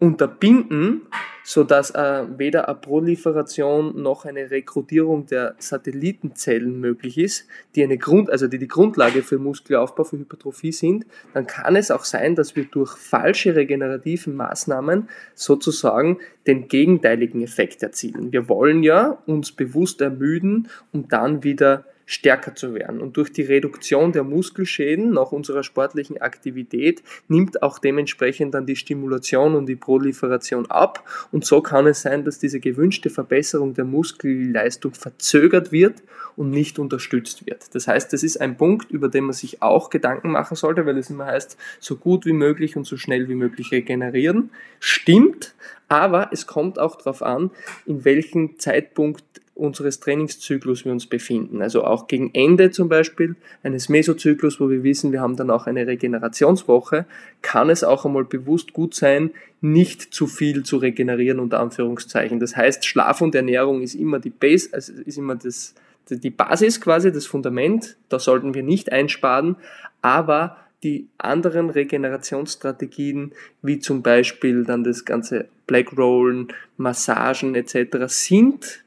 unterbinden, 0.04 1.02
sodass 1.44 1.90
äh, 1.90 2.24
weder 2.36 2.68
eine 2.68 2.76
Proliferation 2.76 4.02
noch 4.02 4.26
eine 4.26 4.50
Rekrutierung 4.50 5.26
der 5.26 5.54
Satellitenzellen 5.58 6.78
möglich 6.78 7.16
ist, 7.16 7.46
die 7.74 7.82
eine 7.82 7.96
Grund, 7.96 8.28
also 8.28 8.46
die 8.46 8.58
die 8.58 8.68
Grundlage 8.68 9.22
für 9.22 9.38
Muskelaufbau, 9.38 10.04
für 10.04 10.18
Hypertrophie 10.18 10.72
sind, 10.72 11.06
dann 11.32 11.46
kann 11.46 11.74
es 11.76 11.90
auch 11.90 12.04
sein, 12.04 12.34
dass 12.34 12.54
wir 12.54 12.64
durch 12.64 12.96
falsche 12.96 13.56
regenerative 13.56 14.28
Maßnahmen 14.30 15.08
sozusagen 15.34 16.18
den 16.46 16.68
gegenteiligen 16.68 17.42
Effekt 17.42 17.82
erzielen. 17.82 18.30
Wir 18.30 18.48
wollen 18.48 18.82
ja 18.82 19.18
uns 19.26 19.52
bewusst 19.52 20.02
ermüden, 20.02 20.68
um 20.92 21.08
dann 21.08 21.44
wieder 21.44 21.84
stärker 22.06 22.54
zu 22.54 22.74
werden. 22.74 23.00
Und 23.00 23.16
durch 23.16 23.32
die 23.32 23.42
Reduktion 23.42 24.12
der 24.12 24.24
Muskelschäden 24.24 25.10
nach 25.10 25.32
unserer 25.32 25.62
sportlichen 25.62 26.20
Aktivität 26.20 27.02
nimmt 27.28 27.62
auch 27.62 27.78
dementsprechend 27.78 28.54
dann 28.54 28.66
die 28.66 28.76
Stimulation 28.76 29.54
und 29.54 29.66
die 29.66 29.76
Proliferation 29.76 30.70
ab. 30.70 31.08
Und 31.32 31.44
so 31.44 31.60
kann 31.60 31.86
es 31.86 32.02
sein, 32.02 32.24
dass 32.24 32.38
diese 32.38 32.60
gewünschte 32.60 33.10
Verbesserung 33.10 33.74
der 33.74 33.84
Muskelleistung 33.84 34.94
verzögert 34.94 35.72
wird 35.72 36.02
und 36.36 36.50
nicht 36.50 36.78
unterstützt 36.78 37.46
wird. 37.46 37.74
Das 37.74 37.86
heißt, 37.86 38.12
das 38.12 38.22
ist 38.22 38.40
ein 38.40 38.56
Punkt, 38.56 38.90
über 38.90 39.08
den 39.08 39.24
man 39.24 39.32
sich 39.32 39.62
auch 39.62 39.90
Gedanken 39.90 40.30
machen 40.30 40.56
sollte, 40.56 40.86
weil 40.86 40.98
es 40.98 41.10
immer 41.10 41.26
heißt, 41.26 41.56
so 41.78 41.96
gut 41.96 42.26
wie 42.26 42.32
möglich 42.32 42.76
und 42.76 42.84
so 42.84 42.96
schnell 42.96 43.28
wie 43.28 43.34
möglich 43.34 43.70
regenerieren. 43.72 44.50
Stimmt, 44.80 45.54
aber 45.88 46.30
es 46.32 46.46
kommt 46.46 46.78
auch 46.78 46.96
darauf 46.96 47.22
an, 47.22 47.50
in 47.86 48.04
welchem 48.04 48.58
Zeitpunkt 48.58 49.24
unseres 49.54 50.00
Trainingszyklus 50.00 50.84
wir 50.84 50.92
uns 50.92 51.06
befinden. 51.06 51.62
Also 51.62 51.84
auch 51.84 52.08
gegen 52.08 52.30
Ende 52.34 52.70
zum 52.70 52.88
Beispiel 52.88 53.36
eines 53.62 53.88
Mesozyklus, 53.88 54.60
wo 54.60 54.68
wir 54.68 54.82
wissen, 54.82 55.12
wir 55.12 55.20
haben 55.20 55.36
dann 55.36 55.50
auch 55.50 55.66
eine 55.66 55.86
Regenerationswoche, 55.86 57.06
kann 57.40 57.70
es 57.70 57.84
auch 57.84 58.04
einmal 58.04 58.24
bewusst 58.24 58.72
gut 58.72 58.94
sein, 58.94 59.30
nicht 59.60 60.12
zu 60.12 60.26
viel 60.26 60.64
zu 60.64 60.78
regenerieren, 60.78 61.38
unter 61.38 61.60
Anführungszeichen. 61.60 62.40
Das 62.40 62.56
heißt, 62.56 62.84
Schlaf 62.84 63.20
und 63.20 63.34
Ernährung 63.34 63.82
ist 63.82 63.94
immer 63.94 64.18
die 64.18 64.30
Base, 64.30 64.70
also 64.72 64.92
ist 64.92 65.18
immer 65.18 65.36
das, 65.36 65.74
die 66.10 66.30
Basis 66.30 66.80
quasi, 66.80 67.12
das 67.12 67.26
Fundament. 67.26 67.96
Da 68.08 68.18
sollten 68.18 68.54
wir 68.54 68.64
nicht 68.64 68.90
einsparen, 68.90 69.56
aber 70.02 70.56
die 70.82 71.06
anderen 71.16 71.70
Regenerationsstrategien, 71.70 73.32
wie 73.62 73.78
zum 73.78 74.02
Beispiel 74.02 74.64
dann 74.64 74.84
das 74.84 75.04
ganze 75.04 75.46
Black 75.66 75.96
Rollen, 75.96 76.48
Massagen 76.76 77.54
etc., 77.54 78.04
sind 78.08 78.83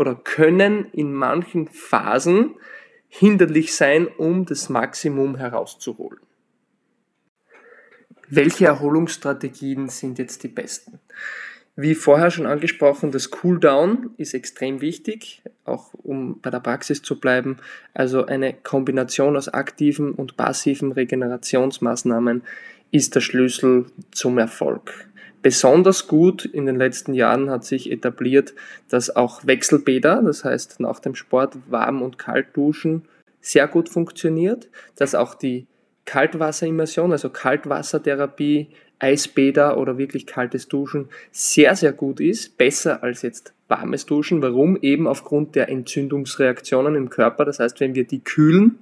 oder 0.00 0.14
können 0.14 0.86
in 0.92 1.12
manchen 1.12 1.68
Phasen 1.68 2.54
hinderlich 3.08 3.74
sein, 3.74 4.06
um 4.06 4.46
das 4.46 4.70
Maximum 4.70 5.36
herauszuholen. 5.36 6.20
Welche 8.30 8.64
Erholungsstrategien 8.64 9.90
sind 9.90 10.18
jetzt 10.18 10.42
die 10.42 10.48
besten? 10.48 11.00
Wie 11.76 11.94
vorher 11.94 12.30
schon 12.30 12.46
angesprochen, 12.46 13.10
das 13.10 13.30
Cooldown 13.30 14.14
ist 14.16 14.32
extrem 14.32 14.80
wichtig, 14.80 15.42
auch 15.66 15.92
um 15.92 16.40
bei 16.40 16.48
der 16.48 16.60
Praxis 16.60 17.02
zu 17.02 17.20
bleiben. 17.20 17.58
Also 17.92 18.24
eine 18.24 18.54
Kombination 18.54 19.36
aus 19.36 19.50
aktiven 19.50 20.12
und 20.12 20.34
passiven 20.34 20.92
Regenerationsmaßnahmen 20.92 22.42
ist 22.90 23.14
der 23.14 23.20
Schlüssel 23.20 23.86
zum 24.10 24.38
Erfolg. 24.38 25.06
Besonders 25.42 26.06
gut 26.06 26.44
in 26.44 26.66
den 26.66 26.76
letzten 26.76 27.14
Jahren 27.14 27.48
hat 27.48 27.64
sich 27.64 27.90
etabliert, 27.90 28.52
dass 28.88 29.14
auch 29.16 29.46
Wechselbäder, 29.46 30.22
das 30.22 30.44
heißt 30.44 30.80
nach 30.80 31.00
dem 31.00 31.14
Sport 31.14 31.56
warm 31.68 32.02
und 32.02 32.18
kalt 32.18 32.48
duschen, 32.54 33.02
sehr 33.40 33.66
gut 33.66 33.88
funktioniert, 33.88 34.68
dass 34.96 35.14
auch 35.14 35.34
die 35.34 35.66
Kaltwasserimmersion, 36.04 37.12
also 37.12 37.30
Kaltwassertherapie, 37.30 38.68
Eisbäder 38.98 39.78
oder 39.78 39.96
wirklich 39.96 40.26
kaltes 40.26 40.68
Duschen 40.68 41.08
sehr, 41.32 41.74
sehr 41.74 41.92
gut 41.92 42.20
ist, 42.20 42.58
besser 42.58 43.02
als 43.02 43.22
jetzt 43.22 43.54
warmes 43.68 44.04
Duschen. 44.04 44.42
Warum? 44.42 44.76
Eben 44.82 45.06
aufgrund 45.06 45.54
der 45.54 45.70
Entzündungsreaktionen 45.70 46.96
im 46.96 47.08
Körper. 47.08 47.46
Das 47.46 47.60
heißt, 47.60 47.80
wenn 47.80 47.94
wir 47.94 48.04
die 48.04 48.22
kühlen, 48.22 48.78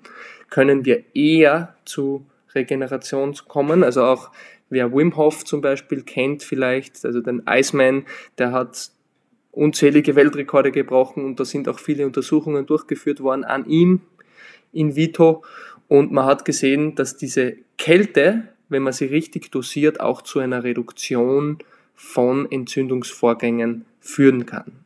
können 0.50 0.84
wir 0.84 1.04
eher 1.14 1.76
zu 1.84 2.26
Regeneration 2.54 3.34
kommen. 3.46 3.82
Also 3.82 4.04
auch 4.04 4.30
wer 4.70 4.92
Wim 4.92 5.16
Hof 5.16 5.44
zum 5.44 5.60
Beispiel 5.60 6.02
kennt 6.02 6.42
vielleicht, 6.42 7.04
also 7.04 7.20
den 7.20 7.42
Iceman, 7.48 8.04
der 8.38 8.52
hat 8.52 8.90
unzählige 9.50 10.14
Weltrekorde 10.14 10.70
gebrochen 10.70 11.24
und 11.24 11.40
da 11.40 11.44
sind 11.44 11.68
auch 11.68 11.78
viele 11.78 12.06
Untersuchungen 12.06 12.66
durchgeführt 12.66 13.20
worden 13.20 13.44
an 13.44 13.66
ihm 13.66 14.02
in 14.72 14.94
vitro 14.94 15.42
und 15.88 16.12
man 16.12 16.26
hat 16.26 16.44
gesehen, 16.44 16.94
dass 16.94 17.16
diese 17.16 17.56
Kälte, 17.78 18.48
wenn 18.68 18.82
man 18.82 18.92
sie 18.92 19.06
richtig 19.06 19.50
dosiert, 19.50 20.00
auch 20.00 20.22
zu 20.22 20.38
einer 20.38 20.62
Reduktion 20.62 21.58
von 21.94 22.50
Entzündungsvorgängen 22.50 23.86
führen 24.00 24.46
kann. 24.46 24.84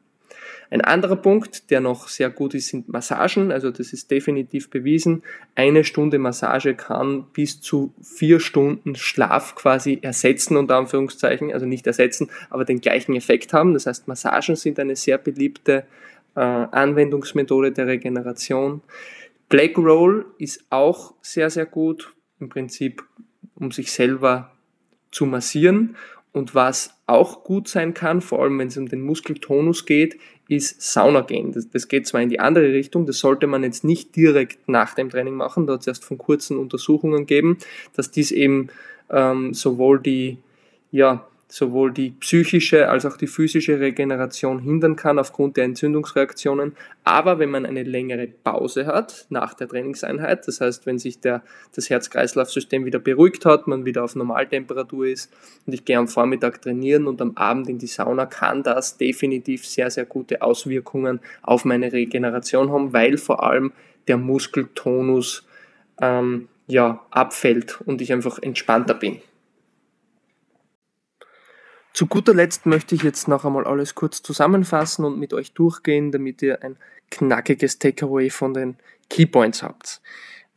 Ein 0.72 0.80
anderer 0.80 1.16
Punkt, 1.16 1.70
der 1.70 1.82
noch 1.82 2.08
sehr 2.08 2.30
gut 2.30 2.54
ist, 2.54 2.68
sind 2.68 2.88
Massagen. 2.88 3.52
Also 3.52 3.70
das 3.70 3.92
ist 3.92 4.10
definitiv 4.10 4.70
bewiesen. 4.70 5.22
Eine 5.54 5.84
Stunde 5.84 6.18
Massage 6.18 6.74
kann 6.74 7.26
bis 7.34 7.60
zu 7.60 7.92
vier 8.00 8.40
Stunden 8.40 8.96
Schlaf 8.96 9.54
quasi 9.54 9.98
ersetzen, 10.00 10.56
unter 10.56 10.76
Anführungszeichen. 10.78 11.52
Also 11.52 11.66
nicht 11.66 11.86
ersetzen, 11.86 12.30
aber 12.48 12.64
den 12.64 12.80
gleichen 12.80 13.14
Effekt 13.14 13.52
haben. 13.52 13.74
Das 13.74 13.84
heißt, 13.84 14.08
Massagen 14.08 14.56
sind 14.56 14.78
eine 14.80 14.96
sehr 14.96 15.18
beliebte 15.18 15.84
äh, 16.36 16.40
Anwendungsmethode 16.40 17.72
der 17.72 17.88
Regeneration. 17.88 18.80
Black 19.50 19.76
Roll 19.76 20.24
ist 20.38 20.64
auch 20.70 21.12
sehr, 21.20 21.50
sehr 21.50 21.66
gut. 21.66 22.14
Im 22.40 22.48
Prinzip, 22.48 23.04
um 23.56 23.72
sich 23.72 23.92
selber 23.92 24.52
zu 25.10 25.26
massieren. 25.26 25.96
Und 26.32 26.54
was 26.54 26.94
auch 27.06 27.44
gut 27.44 27.68
sein 27.68 27.92
kann, 27.92 28.22
vor 28.22 28.40
allem 28.42 28.58
wenn 28.58 28.68
es 28.68 28.78
um 28.78 28.88
den 28.88 29.02
Muskeltonus 29.02 29.84
geht, 29.84 30.18
ist 30.48 30.80
Sauna 30.80 31.20
gehen. 31.20 31.52
Das, 31.52 31.68
das, 31.68 31.88
geht 31.88 32.06
zwar 32.06 32.22
in 32.22 32.30
die 32.30 32.40
andere 32.40 32.72
Richtung, 32.72 33.06
das 33.06 33.18
sollte 33.18 33.46
man 33.46 33.62
jetzt 33.62 33.84
nicht 33.84 34.16
direkt 34.16 34.68
nach 34.68 34.94
dem 34.94 35.10
Training 35.10 35.34
machen, 35.34 35.66
da 35.66 35.74
hat 35.74 35.82
es 35.82 35.86
erst 35.86 36.04
von 36.04 36.18
kurzen 36.18 36.58
Untersuchungen 36.58 37.20
gegeben, 37.20 37.58
dass 37.94 38.10
dies 38.10 38.32
eben 38.32 38.68
ähm, 39.10 39.52
sowohl 39.52 40.00
die 40.00 40.38
ja, 40.90 41.26
sowohl 41.52 41.92
die 41.92 42.12
psychische 42.12 42.88
als 42.88 43.04
auch 43.04 43.18
die 43.18 43.26
physische 43.26 43.78
Regeneration 43.78 44.60
hindern 44.60 44.96
kann 44.96 45.18
aufgrund 45.18 45.58
der 45.58 45.64
Entzündungsreaktionen. 45.64 46.74
Aber 47.04 47.38
wenn 47.38 47.50
man 47.50 47.66
eine 47.66 47.82
längere 47.82 48.26
Pause 48.26 48.86
hat 48.86 49.26
nach 49.28 49.52
der 49.52 49.68
Trainingseinheit, 49.68 50.48
das 50.48 50.62
heißt, 50.62 50.86
wenn 50.86 50.98
sich 50.98 51.20
der, 51.20 51.42
das 51.74 51.90
Herz-Kreislauf-System 51.90 52.86
wieder 52.86 53.00
beruhigt 53.00 53.44
hat, 53.44 53.66
man 53.66 53.84
wieder 53.84 54.02
auf 54.02 54.16
Normaltemperatur 54.16 55.08
ist 55.08 55.30
und 55.66 55.74
ich 55.74 55.84
gehe 55.84 55.98
am 55.98 56.08
Vormittag 56.08 56.62
trainieren 56.62 57.06
und 57.06 57.20
am 57.20 57.36
Abend 57.36 57.68
in 57.68 57.76
die 57.76 57.86
Sauna, 57.86 58.24
kann 58.24 58.62
das 58.62 58.96
definitiv 58.96 59.66
sehr, 59.66 59.90
sehr 59.90 60.06
gute 60.06 60.40
Auswirkungen 60.40 61.20
auf 61.42 61.66
meine 61.66 61.92
Regeneration 61.92 62.72
haben, 62.72 62.94
weil 62.94 63.18
vor 63.18 63.42
allem 63.42 63.72
der 64.08 64.16
Muskeltonus 64.16 65.46
ähm, 66.00 66.48
ja, 66.66 67.04
abfällt 67.10 67.78
und 67.82 68.00
ich 68.00 68.10
einfach 68.10 68.38
entspannter 68.38 68.94
bin. 68.94 69.20
Zu 71.92 72.06
guter 72.06 72.32
Letzt 72.32 72.64
möchte 72.64 72.94
ich 72.94 73.02
jetzt 73.02 73.28
noch 73.28 73.44
einmal 73.44 73.64
alles 73.66 73.94
kurz 73.94 74.22
zusammenfassen 74.22 75.04
und 75.04 75.18
mit 75.18 75.34
euch 75.34 75.52
durchgehen, 75.52 76.10
damit 76.10 76.40
ihr 76.40 76.62
ein 76.62 76.76
knackiges 77.10 77.78
Takeaway 77.78 78.30
von 78.30 78.54
den 78.54 78.76
Keypoints 79.10 79.62
habt. 79.62 80.00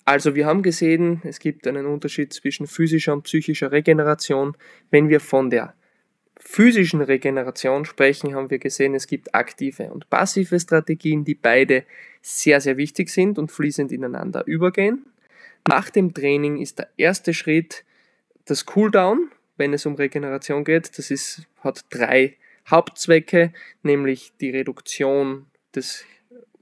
Also 0.05 0.36
wir 0.36 0.45
haben 0.45 0.62
gesehen, 0.62 1.21
es 1.23 1.39
gibt 1.39 1.67
einen 1.67 1.88
Unterschied 1.88 2.31
zwischen 2.31 2.67
physischer 2.67 3.12
und 3.12 3.23
psychischer 3.23 3.71
Regeneration. 3.71 4.55
Wenn 4.91 5.10
wir 5.10 5.19
von 5.19 5.49
der 5.49 5.73
physischen 6.38 7.01
Regeneration 7.01 7.86
sprechen, 7.86 8.36
haben 8.36 8.49
wir 8.49 8.60
gesehen, 8.60 8.93
es 8.93 9.07
gibt 9.07 9.33
aktive 9.36 9.91
und 9.91 10.10
passive 10.10 10.60
Strategien, 10.60 11.25
die 11.25 11.36
beide 11.36 11.83
sehr, 12.21 12.62
sehr 12.62 12.77
wichtig 12.77 13.10
sind 13.10 13.38
und 13.38 13.51
fließend 13.51 13.91
ineinander 13.91 14.45
übergehen. 14.45 15.05
Nach 15.67 15.89
dem 15.89 16.13
Training 16.13 16.57
ist 16.57 16.79
der 16.79 16.89
erste 16.97 17.33
Schritt 17.33 17.83
das 18.45 18.65
Cooldown, 18.65 19.31
wenn 19.57 19.73
es 19.73 19.85
um 19.85 19.95
Regeneration 19.95 20.63
geht. 20.63 20.97
Das 20.97 21.11
ist, 21.11 21.43
hat 21.61 21.85
drei 21.89 22.35
Hauptzwecke, 22.69 23.53
nämlich 23.83 24.33
die 24.39 24.49
Reduktion 24.49 25.45
des 25.75 26.05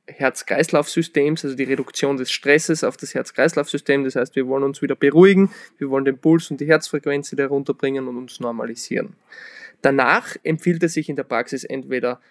Herz-Kreislauf-Systems, 0.08 1.46
also 1.46 1.56
die 1.56 1.64
Reduktion 1.64 2.18
des 2.18 2.32
Stresses 2.32 2.84
auf 2.84 2.98
das 2.98 3.14
Herz-Kreislauf-System. 3.14 4.04
Das 4.04 4.16
heißt, 4.16 4.36
wir 4.36 4.48
wollen 4.48 4.64
uns 4.64 4.82
wieder 4.82 4.96
beruhigen, 4.96 5.50
wir 5.78 5.90
wollen 5.90 6.06
den 6.06 6.18
Puls 6.18 6.52
und 6.52 6.60
die 6.60 6.68
Herzfrequenz 6.68 7.32
wieder 7.32 7.48
runterbringen 7.48 8.08
und 8.08 8.18
uns 8.18 8.40
normalisieren. 8.40 9.16
Danach 9.84 10.38
empfiehlt 10.44 10.82
es 10.84 10.94
sich 10.94 11.10
in 11.10 11.18
der 11.18 11.26
Praxis 11.26 11.66
entweder 11.66 12.22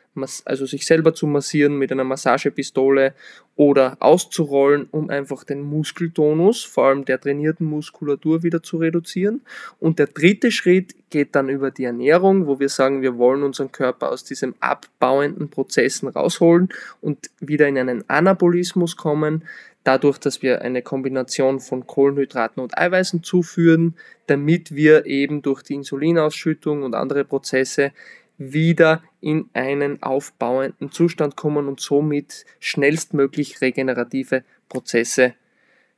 also 0.46 0.64
sich 0.64 0.86
selber 0.86 1.14
zu 1.14 1.26
massieren 1.26 1.76
mit 1.76 1.92
einer 1.92 2.04
Massagepistole 2.04 3.14
oder 3.56 3.98
auszurollen, 4.00 4.88
um 4.90 5.10
einfach 5.10 5.44
den 5.44 5.60
Muskeltonus, 5.60 6.64
vor 6.64 6.86
allem 6.86 7.04
der 7.04 7.20
trainierten 7.20 7.66
Muskulatur 7.66 8.42
wieder 8.42 8.62
zu 8.62 8.78
reduzieren. 8.78 9.42
Und 9.80 9.98
der 9.98 10.06
dritte 10.06 10.50
Schritt 10.50 10.94
geht 11.10 11.34
dann 11.34 11.50
über 11.50 11.70
die 11.70 11.84
Ernährung, 11.84 12.46
wo 12.46 12.58
wir 12.58 12.70
sagen, 12.70 13.02
wir 13.02 13.18
wollen 13.18 13.42
unseren 13.42 13.70
Körper 13.70 14.10
aus 14.10 14.24
diesem 14.24 14.54
abbauenden 14.60 15.50
Prozessen 15.50 16.08
rausholen 16.08 16.70
und 17.02 17.30
wieder 17.40 17.68
in 17.68 17.76
einen 17.76 18.08
Anabolismus 18.08 18.96
kommen 18.96 19.44
dadurch, 19.84 20.18
dass 20.18 20.42
wir 20.42 20.62
eine 20.62 20.82
Kombination 20.82 21.60
von 21.60 21.86
Kohlenhydraten 21.86 22.62
und 22.62 22.76
Eiweißen 22.78 23.22
zuführen, 23.22 23.96
damit 24.26 24.74
wir 24.74 25.06
eben 25.06 25.42
durch 25.42 25.62
die 25.62 25.74
Insulinausschüttung 25.74 26.82
und 26.82 26.94
andere 26.94 27.24
Prozesse 27.24 27.92
wieder 28.38 29.02
in 29.20 29.48
einen 29.52 30.02
aufbauenden 30.02 30.90
Zustand 30.90 31.36
kommen 31.36 31.68
und 31.68 31.80
somit 31.80 32.44
schnellstmöglich 32.60 33.60
regenerative 33.60 34.44
Prozesse 34.68 35.34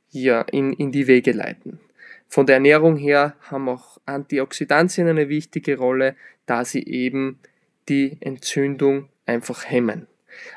hier 0.09 0.45
in, 0.51 0.73
in 0.73 0.91
die 0.91 1.07
Wege 1.07 1.31
leiten. 1.31 1.79
Von 2.27 2.45
der 2.45 2.55
Ernährung 2.55 2.97
her 2.97 3.35
haben 3.41 3.69
auch 3.69 3.99
Antioxidantien 4.05 5.07
eine 5.07 5.29
wichtige 5.29 5.77
Rolle, 5.77 6.15
da 6.45 6.65
sie 6.65 6.83
eben 6.83 7.39
die 7.87 8.17
Entzündung 8.19 9.09
einfach 9.25 9.69
hemmen. 9.69 10.07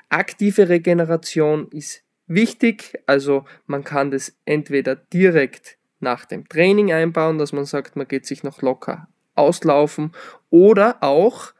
Aktive 0.08 0.68
Regeneration 0.68 1.68
ist 1.70 2.02
wichtig. 2.28 3.00
Also 3.06 3.44
man 3.66 3.84
kann 3.84 4.10
das 4.10 4.36
entweder 4.44 4.94
direkt 4.96 5.76
nach 6.00 6.24
dem 6.24 6.48
Training 6.48 6.92
einbauen, 6.92 7.38
dass 7.38 7.52
man 7.52 7.64
sagt, 7.64 7.96
man 7.96 8.06
geht 8.06 8.26
sich 8.26 8.44
noch 8.44 8.62
locker 8.62 9.08
auslaufen 9.34 10.12
oder 10.50 11.02
auch 11.02 11.52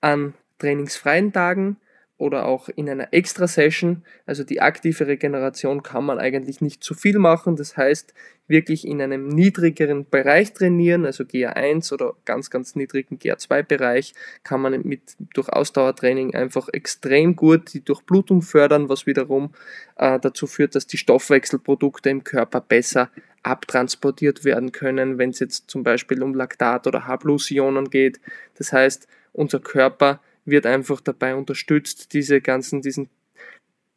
an 0.00 0.34
trainingsfreien 0.58 1.32
Tagen 1.32 1.76
oder 2.18 2.46
auch 2.46 2.68
in 2.68 2.90
einer 2.90 3.12
Extra-Session. 3.12 4.02
Also 4.26 4.44
die 4.44 4.60
aktive 4.60 5.06
Regeneration 5.06 5.82
kann 5.82 6.04
man 6.04 6.18
eigentlich 6.18 6.60
nicht 6.60 6.82
zu 6.82 6.94
viel 6.94 7.18
machen. 7.18 7.54
Das 7.56 7.76
heißt, 7.76 8.12
wirklich 8.48 8.86
in 8.86 9.00
einem 9.00 9.28
niedrigeren 9.28 10.08
Bereich 10.08 10.52
trainieren, 10.52 11.06
also 11.06 11.22
GA1 11.22 11.92
oder 11.92 12.14
ganz, 12.24 12.50
ganz 12.50 12.74
niedrigen 12.74 13.18
GA2-Bereich, 13.18 14.14
kann 14.42 14.60
man 14.60 14.82
mit, 14.82 15.02
durch 15.34 15.48
Ausdauertraining 15.48 16.34
einfach 16.34 16.68
extrem 16.72 17.36
gut 17.36 17.72
die 17.72 17.84
Durchblutung 17.84 18.42
fördern, 18.42 18.88
was 18.88 19.06
wiederum 19.06 19.52
äh, 19.96 20.18
dazu 20.18 20.46
führt, 20.46 20.74
dass 20.74 20.86
die 20.86 20.98
Stoffwechselprodukte 20.98 22.10
im 22.10 22.24
Körper 22.24 22.60
besser 22.60 23.10
abtransportiert 23.44 24.44
werden 24.44 24.72
können, 24.72 25.18
wenn 25.18 25.30
es 25.30 25.38
jetzt 25.38 25.70
zum 25.70 25.84
Beispiel 25.84 26.22
um 26.22 26.34
Laktat 26.34 26.86
oder 26.86 27.06
H-Plus-Ionen 27.06 27.88
geht. 27.90 28.20
Das 28.56 28.72
heißt, 28.72 29.06
unser 29.32 29.60
Körper 29.60 30.20
wird 30.48 30.66
einfach 30.66 31.00
dabei 31.00 31.34
unterstützt, 31.34 32.12
diese 32.12 32.40
ganzen, 32.40 32.82
diesen 32.82 33.08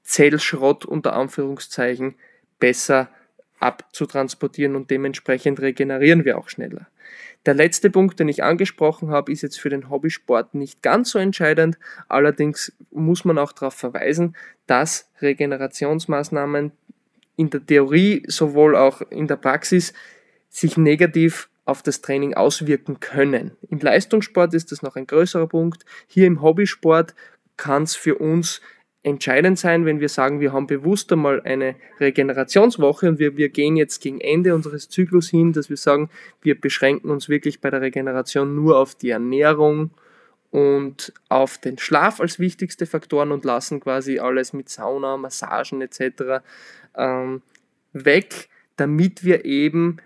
Zellschrott 0.04 0.86
unter 0.86 1.14
Anführungszeichen 1.14 2.16
besser 2.60 3.10
abzutransportieren 3.60 4.76
und 4.76 4.90
dementsprechend 4.90 5.62
regenerieren 5.62 6.26
wir 6.26 6.38
auch 6.38 6.50
schneller. 6.50 6.88
Der 7.46 7.54
letzte 7.54 7.90
Punkt, 7.90 8.20
den 8.20 8.28
ich 8.28 8.44
angesprochen 8.44 9.10
habe, 9.10 9.32
ist 9.32 9.42
jetzt 9.42 9.60
für 9.60 9.70
den 9.70 9.90
Hobbysport 9.90 10.54
nicht 10.54 10.84
ganz 10.84 11.12
so 11.12 11.20
entscheidend. 11.20 11.78
Allerdings 12.08 12.72
muss 12.92 13.26
man 13.26 13.38
auch 13.38 13.52
darauf 13.52 13.74
verweisen, 13.74 14.36
dass 14.68 15.10
Regenerationsmaßnahmen 15.22 16.72
in 17.38 17.50
der 17.50 17.66
Theorie 17.66 18.24
sowohl 18.28 18.76
auch 18.76 19.02
in 19.10 19.28
der 19.28 19.38
Praxis 19.38 19.94
sich 20.50 20.78
negativ 20.78 21.50
auf 21.66 21.84
das 21.84 22.02
Training 22.02 22.34
auswirken 22.34 23.00
können. 23.00 23.52
Im 23.70 23.80
Leistungssport 23.80 24.54
ist 24.54 24.72
das 24.72 24.82
noch 24.82 24.96
ein 24.96 25.08
größerer 25.08 25.48
Punkt. 25.48 25.86
Hier 26.08 26.28
im 26.28 26.42
Hobbysport 26.42 27.14
kann 27.58 27.84
es 27.84 27.96
für 27.96 28.16
uns 28.16 28.62
entscheidend 29.04 29.58
sein, 29.58 29.86
wenn 29.86 30.00
wir 30.00 30.10
sagen, 30.10 30.40
wir 30.40 30.54
haben 30.54 30.68
bewusst 30.68 31.12
einmal 31.12 31.42
eine 31.42 31.76
Regenerationswoche 32.00 33.10
und 33.10 33.20
wir, 33.20 33.36
wir 33.36 33.50
gehen 33.50 33.76
jetzt 33.76 34.02
gegen 34.02 34.22
Ende 34.22 34.54
unseres 34.54 34.90
Zyklus 34.90 35.30
hin, 35.30 35.54
dass 35.54 35.70
wir 35.70 35.78
sagen, 35.78 36.10
wir 36.42 36.60
beschränken 36.60 37.10
uns 37.10 37.28
wirklich 37.28 37.62
bei 37.62 37.70
der 37.72 37.82
Regeneration 37.82 38.56
nur 38.56 38.78
auf 38.78 38.94
die 38.94 39.10
Ernährung 39.10 39.92
und 40.52 41.14
auf 41.30 41.58
den 41.58 41.80
Schlaf 41.80 42.20
als 42.20 42.38
wichtigste 42.38 42.86
Faktoren 42.86 43.32
und 43.32 43.44
lassen 43.44 43.80
quasi 43.80 44.20
alles 44.20 44.54
mit 44.54 44.70
Sauna, 44.70 45.18
Massagen 45.18 45.82
etc. 45.82 46.44
Ähm, 46.96 47.42
weg, 47.94 48.50
damit 48.76 49.24
wir 49.24 49.46
eben 49.46 49.98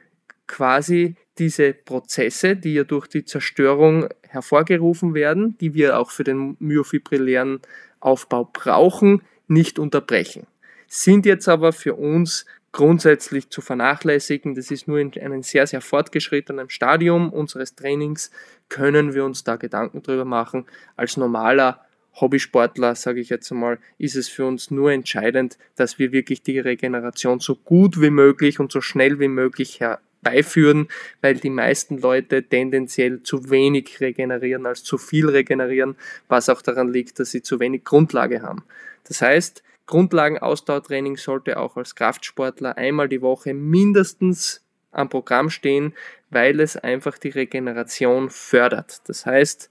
quasi 0.47 1.15
diese 1.37 1.73
Prozesse, 1.73 2.55
die 2.55 2.75
ja 2.75 2.83
durch 2.83 3.07
die 3.07 3.25
Zerstörung 3.25 4.07
hervorgerufen 4.27 5.13
werden, 5.13 5.57
die 5.59 5.73
wir 5.73 5.99
auch 5.99 6.11
für 6.11 6.23
den 6.23 6.55
myofibrillären 6.59 7.59
Aufbau 7.99 8.49
brauchen, 8.51 9.21
nicht 9.47 9.79
unterbrechen. 9.79 10.47
Sind 10.87 11.25
jetzt 11.25 11.47
aber 11.47 11.73
für 11.73 11.95
uns 11.95 12.45
grundsätzlich 12.71 13.49
zu 13.49 13.61
vernachlässigen. 13.61 14.53
Das 14.53 14.69
ist 14.69 14.87
nur 14.87 14.99
in 14.99 15.13
einem 15.13 15.43
sehr, 15.43 15.65
sehr 15.65 15.79
fortgeschrittenen 15.79 16.69
Stadium 16.69 17.31
unseres 17.31 17.73
Trainings, 17.75 18.31
können 18.67 19.13
wir 19.13 19.23
uns 19.23 19.45
da 19.45 19.55
Gedanken 19.55 20.03
drüber 20.03 20.25
machen. 20.25 20.65
Als 20.97 21.15
normaler 21.15 21.79
Hobbysportler, 22.19 22.95
sage 22.95 23.21
ich 23.21 23.29
jetzt 23.29 23.51
einmal, 23.51 23.79
ist 23.97 24.15
es 24.15 24.27
für 24.27 24.45
uns 24.45 24.71
nur 24.71 24.91
entscheidend, 24.91 25.57
dass 25.75 25.99
wir 25.99 26.11
wirklich 26.11 26.43
die 26.43 26.59
Regeneration 26.59 27.39
so 27.39 27.55
gut 27.55 28.01
wie 28.01 28.09
möglich 28.09 28.59
und 28.59 28.73
so 28.73 28.81
schnell 28.81 29.19
wie 29.19 29.29
möglich 29.29 29.79
herbeiführen, 30.25 30.87
weil 31.21 31.35
die 31.35 31.49
meisten 31.49 31.99
Leute 31.99 32.43
tendenziell 32.43 33.21
zu 33.21 33.49
wenig 33.49 33.99
regenerieren 34.01 34.65
als 34.65 34.83
zu 34.83 34.97
viel 34.97 35.29
regenerieren, 35.29 35.95
was 36.27 36.49
auch 36.49 36.61
daran 36.61 36.91
liegt, 36.91 37.19
dass 37.19 37.31
sie 37.31 37.41
zu 37.41 37.59
wenig 37.59 37.83
Grundlage 37.83 38.41
haben. 38.41 38.63
Das 39.07 39.21
heißt, 39.21 39.63
Grundlagenausdauertraining 39.85 41.17
sollte 41.17 41.57
auch 41.57 41.77
als 41.77 41.95
Kraftsportler 41.95 42.77
einmal 42.77 43.07
die 43.07 43.21
Woche 43.21 43.53
mindestens 43.53 44.63
am 44.91 45.09
Programm 45.09 45.49
stehen, 45.49 45.93
weil 46.31 46.59
es 46.59 46.75
einfach 46.75 47.17
die 47.17 47.29
Regeneration 47.29 48.29
fördert. 48.29 49.01
Das 49.07 49.25
heißt, 49.25 49.69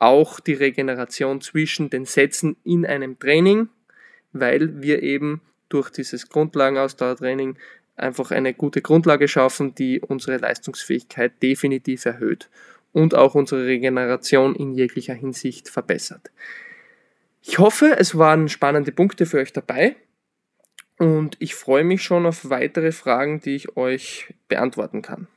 auch 0.00 0.40
die 0.40 0.54
Regeneration 0.54 1.40
zwischen 1.40 1.88
den 1.88 2.04
Sätzen 2.04 2.56
in 2.64 2.84
einem 2.84 3.18
Training, 3.18 3.68
weil 4.32 4.82
wir 4.82 5.02
eben 5.02 5.40
durch 5.68 5.90
dieses 5.90 6.28
Grundlagenausdauertraining 6.28 7.56
einfach 7.96 8.30
eine 8.30 8.54
gute 8.54 8.82
Grundlage 8.82 9.28
schaffen, 9.28 9.74
die 9.74 10.00
unsere 10.00 10.38
Leistungsfähigkeit 10.38 11.42
definitiv 11.42 12.04
erhöht 12.04 12.48
und 12.92 13.14
auch 13.14 13.34
unsere 13.34 13.66
Regeneration 13.66 14.54
in 14.54 14.72
jeglicher 14.72 15.14
Hinsicht 15.14 15.68
verbessert. 15.68 16.30
Ich 17.42 17.58
hoffe, 17.58 17.96
es 17.98 18.16
waren 18.16 18.48
spannende 18.48 18.92
Punkte 18.92 19.26
für 19.26 19.38
euch 19.38 19.52
dabei 19.52 19.96
und 20.98 21.36
ich 21.40 21.54
freue 21.54 21.84
mich 21.84 22.02
schon 22.02 22.24
auf 22.24 22.48
weitere 22.48 22.92
Fragen, 22.92 23.40
die 23.40 23.56
ich 23.56 23.76
euch 23.76 24.32
beantworten 24.48 25.02
kann. 25.02 25.28